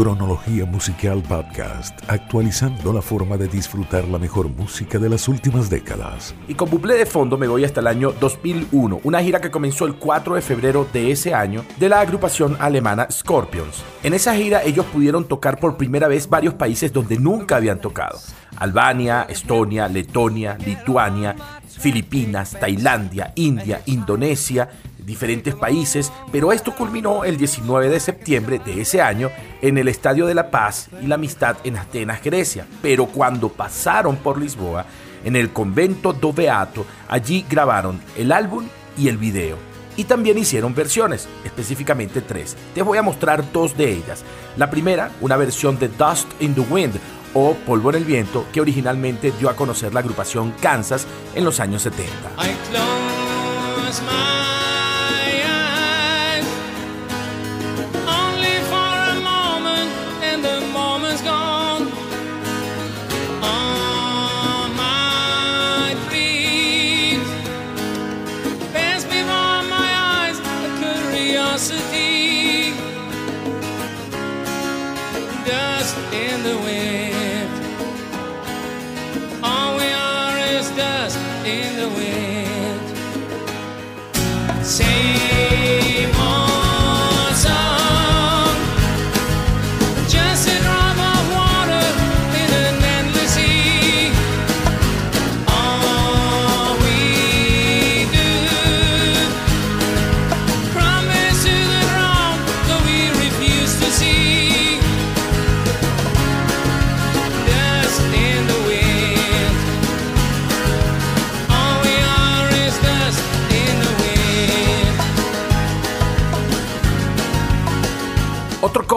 Cronología 0.00 0.64
musical 0.64 1.22
podcast, 1.22 1.94
actualizando 2.08 2.90
la 2.90 3.02
forma 3.02 3.36
de 3.36 3.48
disfrutar 3.48 4.08
la 4.08 4.18
mejor 4.18 4.48
música 4.48 4.98
de 4.98 5.10
las 5.10 5.28
últimas 5.28 5.68
décadas. 5.68 6.34
Y 6.48 6.54
con 6.54 6.70
buple 6.70 6.94
de 6.94 7.04
fondo 7.04 7.36
me 7.36 7.46
voy 7.46 7.66
hasta 7.66 7.80
el 7.80 7.86
año 7.86 8.10
2001, 8.18 9.00
una 9.04 9.22
gira 9.22 9.42
que 9.42 9.50
comenzó 9.50 9.84
el 9.84 9.96
4 9.96 10.36
de 10.36 10.40
febrero 10.40 10.88
de 10.90 11.10
ese 11.10 11.34
año 11.34 11.66
de 11.78 11.90
la 11.90 12.00
agrupación 12.00 12.56
alemana 12.60 13.08
Scorpions. 13.10 13.84
En 14.02 14.14
esa 14.14 14.34
gira 14.34 14.62
ellos 14.64 14.86
pudieron 14.86 15.26
tocar 15.26 15.60
por 15.60 15.76
primera 15.76 16.08
vez 16.08 16.30
varios 16.30 16.54
países 16.54 16.90
donde 16.90 17.18
nunca 17.18 17.56
habían 17.56 17.78
tocado. 17.78 18.18
Albania, 18.56 19.26
Estonia, 19.28 19.86
Letonia, 19.86 20.56
Lituania, 20.64 21.36
Filipinas, 21.66 22.56
Tailandia, 22.58 23.32
India, 23.36 23.82
Indonesia, 23.84 24.68
diferentes 25.04 25.54
países, 25.54 26.12
pero 26.32 26.52
esto 26.52 26.74
culminó 26.74 27.24
el 27.24 27.36
19 27.36 27.88
de 27.88 28.00
septiembre 28.00 28.58
de 28.58 28.80
ese 28.80 29.00
año 29.02 29.30
en 29.60 29.78
el 29.78 29.88
Estadio 29.88 30.26
de 30.26 30.34
la 30.34 30.50
Paz 30.50 30.88
y 31.02 31.06
la 31.06 31.16
Amistad 31.16 31.56
en 31.64 31.76
Atenas, 31.76 32.22
Grecia. 32.22 32.66
Pero 32.82 33.06
cuando 33.06 33.48
pasaron 33.48 34.16
por 34.16 34.38
Lisboa, 34.38 34.86
en 35.24 35.36
el 35.36 35.50
convento 35.50 36.12
do 36.12 36.32
Beato, 36.32 36.86
allí 37.08 37.44
grabaron 37.48 38.00
el 38.16 38.32
álbum 38.32 38.66
y 38.96 39.08
el 39.08 39.18
video. 39.18 39.56
Y 39.96 40.04
también 40.04 40.38
hicieron 40.38 40.74
versiones, 40.74 41.28
específicamente 41.44 42.22
tres. 42.22 42.56
Te 42.74 42.82
voy 42.82 42.96
a 42.96 43.02
mostrar 43.02 43.52
dos 43.52 43.76
de 43.76 43.92
ellas. 43.92 44.24
La 44.56 44.70
primera, 44.70 45.10
una 45.20 45.36
versión 45.36 45.78
de 45.78 45.88
Dust 45.88 46.28
in 46.40 46.54
the 46.54 46.62
Wind 46.62 46.94
o 47.34 47.54
Polvo 47.66 47.90
en 47.90 47.96
el 47.96 48.04
Viento, 48.04 48.46
que 48.52 48.60
originalmente 48.60 49.32
dio 49.38 49.50
a 49.50 49.56
conocer 49.56 49.92
la 49.92 50.00
agrupación 50.00 50.52
Kansas 50.60 51.06
en 51.34 51.44
los 51.44 51.60
años 51.60 51.82
70. 51.82 52.12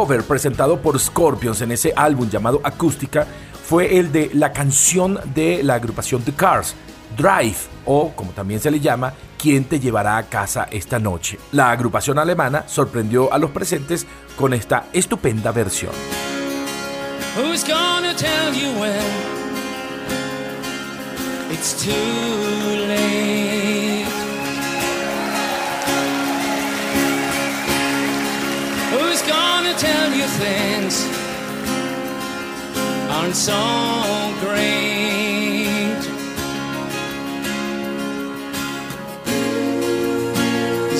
Cover 0.03 0.23
presentado 0.25 0.81
por 0.81 0.99
Scorpions 0.99 1.61
en 1.61 1.71
ese 1.71 1.93
álbum 1.95 2.29
llamado 2.29 2.59
Acústica 2.65 3.25
fue 3.63 3.99
el 3.99 4.11
de 4.11 4.29
la 4.33 4.51
canción 4.51 5.17
de 5.33 5.63
la 5.63 5.75
agrupación 5.75 6.21
The 6.23 6.33
Cars, 6.33 6.75
Drive, 7.15 7.55
o 7.85 8.11
como 8.13 8.31
también 8.31 8.59
se 8.59 8.69
le 8.69 8.81
llama, 8.81 9.13
¿Quién 9.37 9.63
te 9.63 9.79
llevará 9.79 10.17
a 10.17 10.23
casa 10.23 10.67
esta 10.71 10.99
noche? 10.99 11.39
La 11.53 11.71
agrupación 11.71 12.19
alemana 12.19 12.65
sorprendió 12.67 13.31
a 13.31 13.37
los 13.37 13.51
presentes 13.51 14.05
con 14.35 14.53
esta 14.53 14.87
estupenda 14.91 15.53
versión. 15.53 15.93
Tell 29.77 30.13
you 30.13 30.25
things 30.25 30.95
aren't 33.09 33.35
so 33.35 34.33
great. 34.39 34.93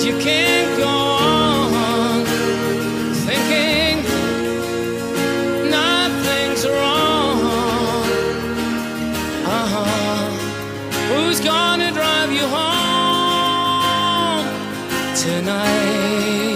you 0.04 0.12
can't 0.18 0.76
go 0.76 0.86
on 0.86 2.24
thinking 3.26 4.02
nothing's 5.70 6.66
wrong. 6.68 7.40
Uh-huh. 9.46 10.28
Who's 11.08 11.40
gonna 11.40 11.90
drive 11.90 12.30
you 12.32 12.46
home 12.56 14.46
tonight? 15.16 16.53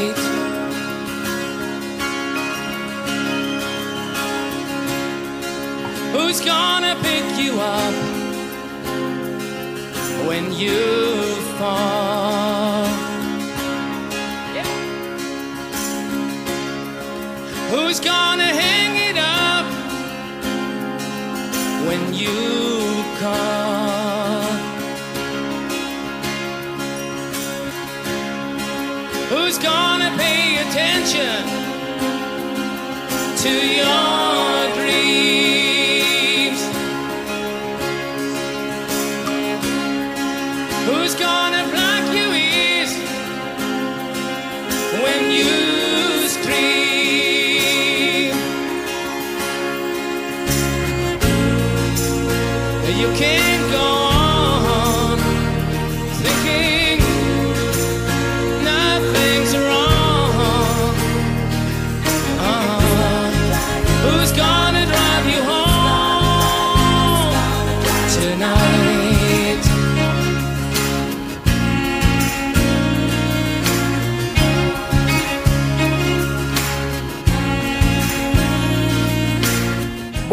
Gonna 6.48 6.96
pick 7.02 7.26
you 7.44 7.60
up 7.60 7.94
when 10.26 10.50
you 10.62 10.80
fall? 11.58 12.84
Yeah. 14.56 14.70
Who's 17.72 18.00
gonna 18.00 18.50
hang 18.62 18.92
it 19.10 19.18
up 19.18 19.66
when 21.86 22.14
you 22.14 22.38
call? 23.20 24.42
Who's 29.32 29.58
gonna 29.58 30.10
pay 30.16 30.42
attention 30.64 31.40
to 33.42 33.52
your 33.76 33.77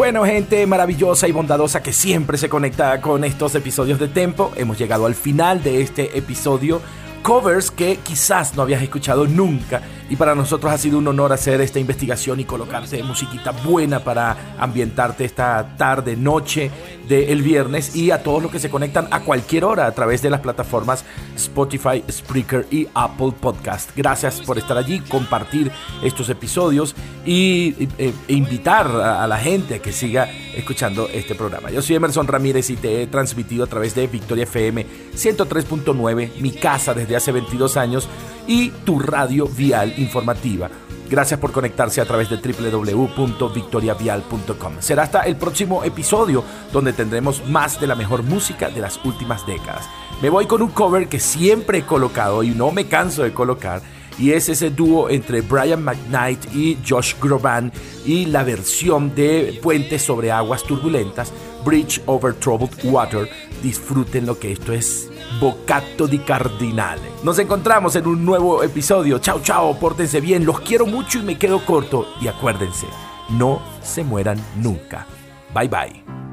Bueno, 0.06 0.24
gente 0.24 0.64
maravillosa 0.68 1.26
y 1.26 1.32
bondadosa 1.32 1.82
que 1.82 1.92
siempre 1.92 2.38
se 2.38 2.48
conecta 2.48 3.00
con 3.00 3.24
estos 3.24 3.56
episodios 3.56 3.98
de 3.98 4.06
Tempo, 4.06 4.52
hemos 4.54 4.78
llegado 4.78 5.04
al 5.04 5.16
final 5.16 5.64
de 5.64 5.82
este 5.82 6.16
episodio. 6.16 6.80
Covers 7.22 7.72
que 7.72 7.96
quizás 7.96 8.54
no 8.54 8.62
habías 8.62 8.80
escuchado 8.80 9.26
nunca 9.26 9.82
y 10.08 10.14
para 10.14 10.36
nosotros 10.36 10.72
ha 10.72 10.78
sido 10.78 10.98
un 10.98 11.08
honor 11.08 11.32
hacer 11.32 11.60
esta 11.60 11.80
investigación 11.80 12.38
y 12.38 12.44
colocarte 12.44 13.02
musiquita 13.02 13.50
buena 13.50 13.98
para 13.98 14.54
ambientarte 14.60 15.24
esta 15.24 15.74
tarde, 15.76 16.14
noche 16.14 16.70
del 17.08 17.42
viernes 17.42 17.96
y 17.96 18.12
a 18.12 18.22
todos 18.22 18.40
los 18.40 18.52
que 18.52 18.60
se 18.60 18.70
conectan 18.70 19.08
a 19.10 19.22
cualquier 19.22 19.64
hora 19.64 19.86
a 19.86 19.92
través 19.92 20.22
de 20.22 20.30
las 20.30 20.40
plataformas 20.40 21.04
Spotify, 21.34 22.04
Spreaker 22.08 22.68
y 22.70 22.86
Apple 22.94 23.32
Podcast. 23.40 23.90
Gracias 23.96 24.40
por 24.40 24.56
estar 24.56 24.78
allí, 24.78 25.00
compartir 25.00 25.72
estos 26.04 26.28
episodios 26.28 26.94
y 27.26 27.88
e, 27.98 28.14
e 28.28 28.32
invitar 28.32 28.86
a, 28.86 29.22
a 29.22 29.26
la 29.26 29.38
gente 29.38 29.74
a 29.74 29.78
que 29.80 29.92
siga 29.92 30.30
escuchando 30.54 31.10
este 31.12 31.34
programa. 31.34 31.70
Yo 31.70 31.82
soy 31.82 31.96
Emerson 31.96 32.26
Ramírez 32.26 32.70
y 32.70 32.76
te 32.76 33.02
he 33.02 33.06
transmitido 33.08 33.64
a 33.64 33.66
través 33.66 33.94
de 33.94 34.06
Victoria 34.06 34.44
FM 34.44 34.86
103.9, 35.14 36.40
mi 36.40 36.52
casa 36.52 36.94
desde 36.94 37.16
hace 37.16 37.32
22 37.32 37.76
años 37.76 38.08
y 38.46 38.70
tu 38.70 39.00
radio 39.00 39.46
vial 39.46 39.92
informativa. 39.98 40.70
Gracias 41.08 41.38
por 41.38 41.52
conectarse 41.52 42.00
a 42.00 42.04
través 42.04 42.28
de 42.30 42.38
www.victoriavial.com. 42.38 44.72
Será 44.80 45.04
hasta 45.04 45.20
el 45.22 45.36
próximo 45.36 45.84
episodio 45.84 46.42
donde 46.72 46.92
tendremos 46.92 47.46
más 47.46 47.80
de 47.80 47.86
la 47.86 47.94
mejor 47.94 48.24
música 48.24 48.70
de 48.70 48.80
las 48.80 48.98
últimas 49.04 49.46
décadas. 49.46 49.88
Me 50.20 50.30
voy 50.30 50.46
con 50.46 50.62
un 50.62 50.70
cover 50.70 51.06
que 51.08 51.20
siempre 51.20 51.78
he 51.78 51.82
colocado 51.82 52.42
y 52.42 52.50
no 52.50 52.72
me 52.72 52.88
canso 52.88 53.22
de 53.22 53.32
colocar 53.32 53.82
y 54.18 54.32
es 54.32 54.48
ese 54.48 54.70
dúo 54.70 55.10
entre 55.10 55.40
Brian 55.40 55.82
McKnight 55.82 56.54
y 56.54 56.78
Josh 56.86 57.14
Groban 57.20 57.72
y 58.04 58.26
la 58.26 58.44
versión 58.44 59.14
de 59.14 59.58
Puentes 59.62 60.02
sobre 60.02 60.32
aguas 60.32 60.62
turbulentas, 60.62 61.32
Bridge 61.64 62.00
over 62.06 62.34
Troubled 62.34 62.72
Water. 62.84 63.28
Disfruten 63.62 64.26
lo 64.26 64.38
que 64.38 64.52
esto 64.52 64.72
es 64.72 65.10
Bocato 65.40 66.06
di 66.06 66.18
Cardinale. 66.18 67.02
Nos 67.22 67.38
encontramos 67.38 67.96
en 67.96 68.06
un 68.06 68.24
nuevo 68.24 68.62
episodio. 68.62 69.18
Chao, 69.18 69.40
chao, 69.42 69.78
pórtense 69.78 70.20
bien, 70.20 70.44
los 70.44 70.60
quiero 70.60 70.86
mucho 70.86 71.18
y 71.18 71.22
me 71.22 71.38
quedo 71.38 71.64
corto. 71.64 72.06
Y 72.20 72.28
acuérdense, 72.28 72.86
no 73.30 73.60
se 73.82 74.04
mueran 74.04 74.38
nunca. 74.56 75.06
Bye 75.54 75.68
bye. 75.68 76.25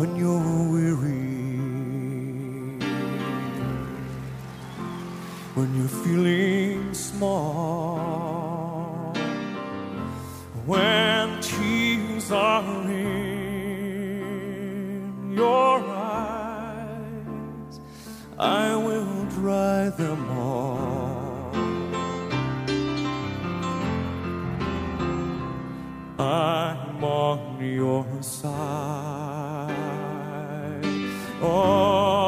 When 0.00 0.16
you're 0.16 0.56
weary, 0.72 1.28
when 5.54 5.68
you're 5.76 5.94
feeling 6.04 6.94
small, 6.94 9.12
when 10.64 11.40
tears 11.42 12.32
are 12.32 12.90
in 12.90 13.82
your 15.32 15.80
eyes, 15.80 17.80
I 18.38 18.74
will 18.76 19.26
dry 19.26 19.90
them 19.90 20.30
all. 20.30 21.52
I'm 26.18 27.04
on 27.04 27.62
your 27.62 28.06
side. 28.22 29.19
Oh, 31.42 32.19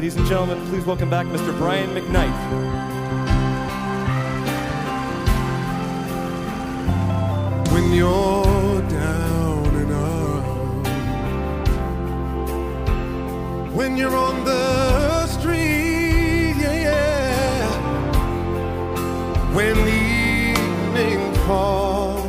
Ladies 0.00 0.16
and 0.16 0.26
gentlemen, 0.26 0.66
please 0.68 0.86
welcome 0.86 1.10
back 1.10 1.26
Mr. 1.26 1.54
Brian 1.58 1.90
McKnight. 1.90 2.32
when 7.70 7.92
you're 7.92 8.80
down 8.88 9.66
and 9.76 9.92
out. 9.92 10.42
When 13.74 13.98
you're 13.98 14.16
on 14.16 14.42
the 14.46 15.26
street, 15.26 16.54
yeah, 16.56 16.76
yeah. 16.88 17.68
When 19.54 19.74
the 19.84 20.00
evening 20.56 21.34
falls 21.44 22.24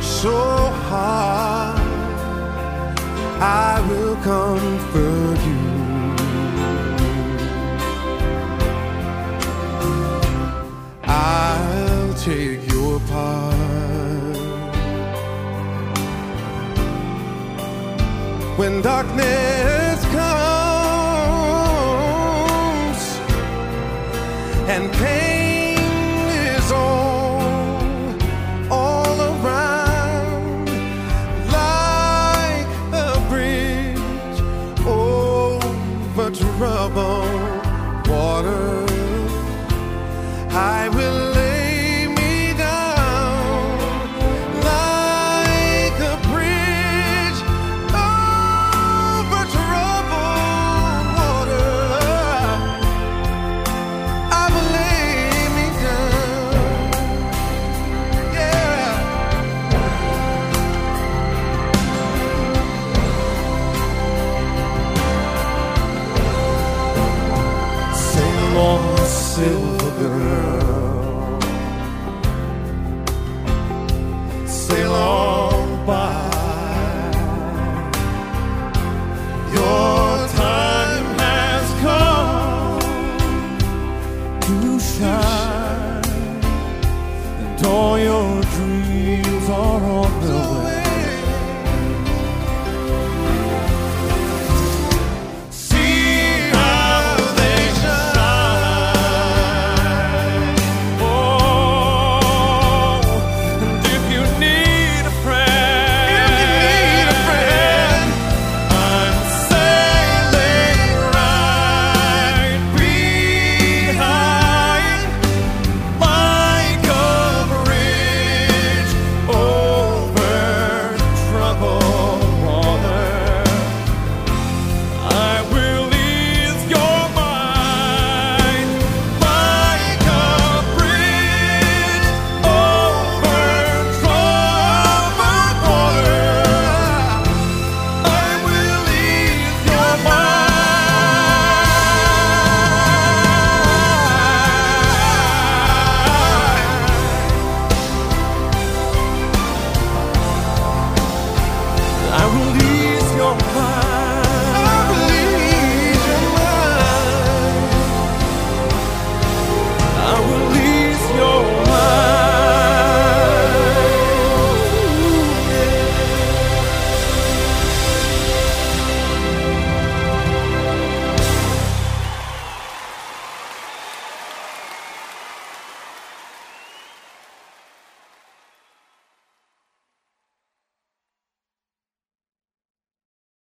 so 0.00 0.70
hard, 0.88 1.78
I 3.42 3.86
will 3.90 4.16
comfort 4.24 4.59
Darkness 18.82 20.04
comes 20.06 20.20
and 24.68 24.90
pain 24.92 25.29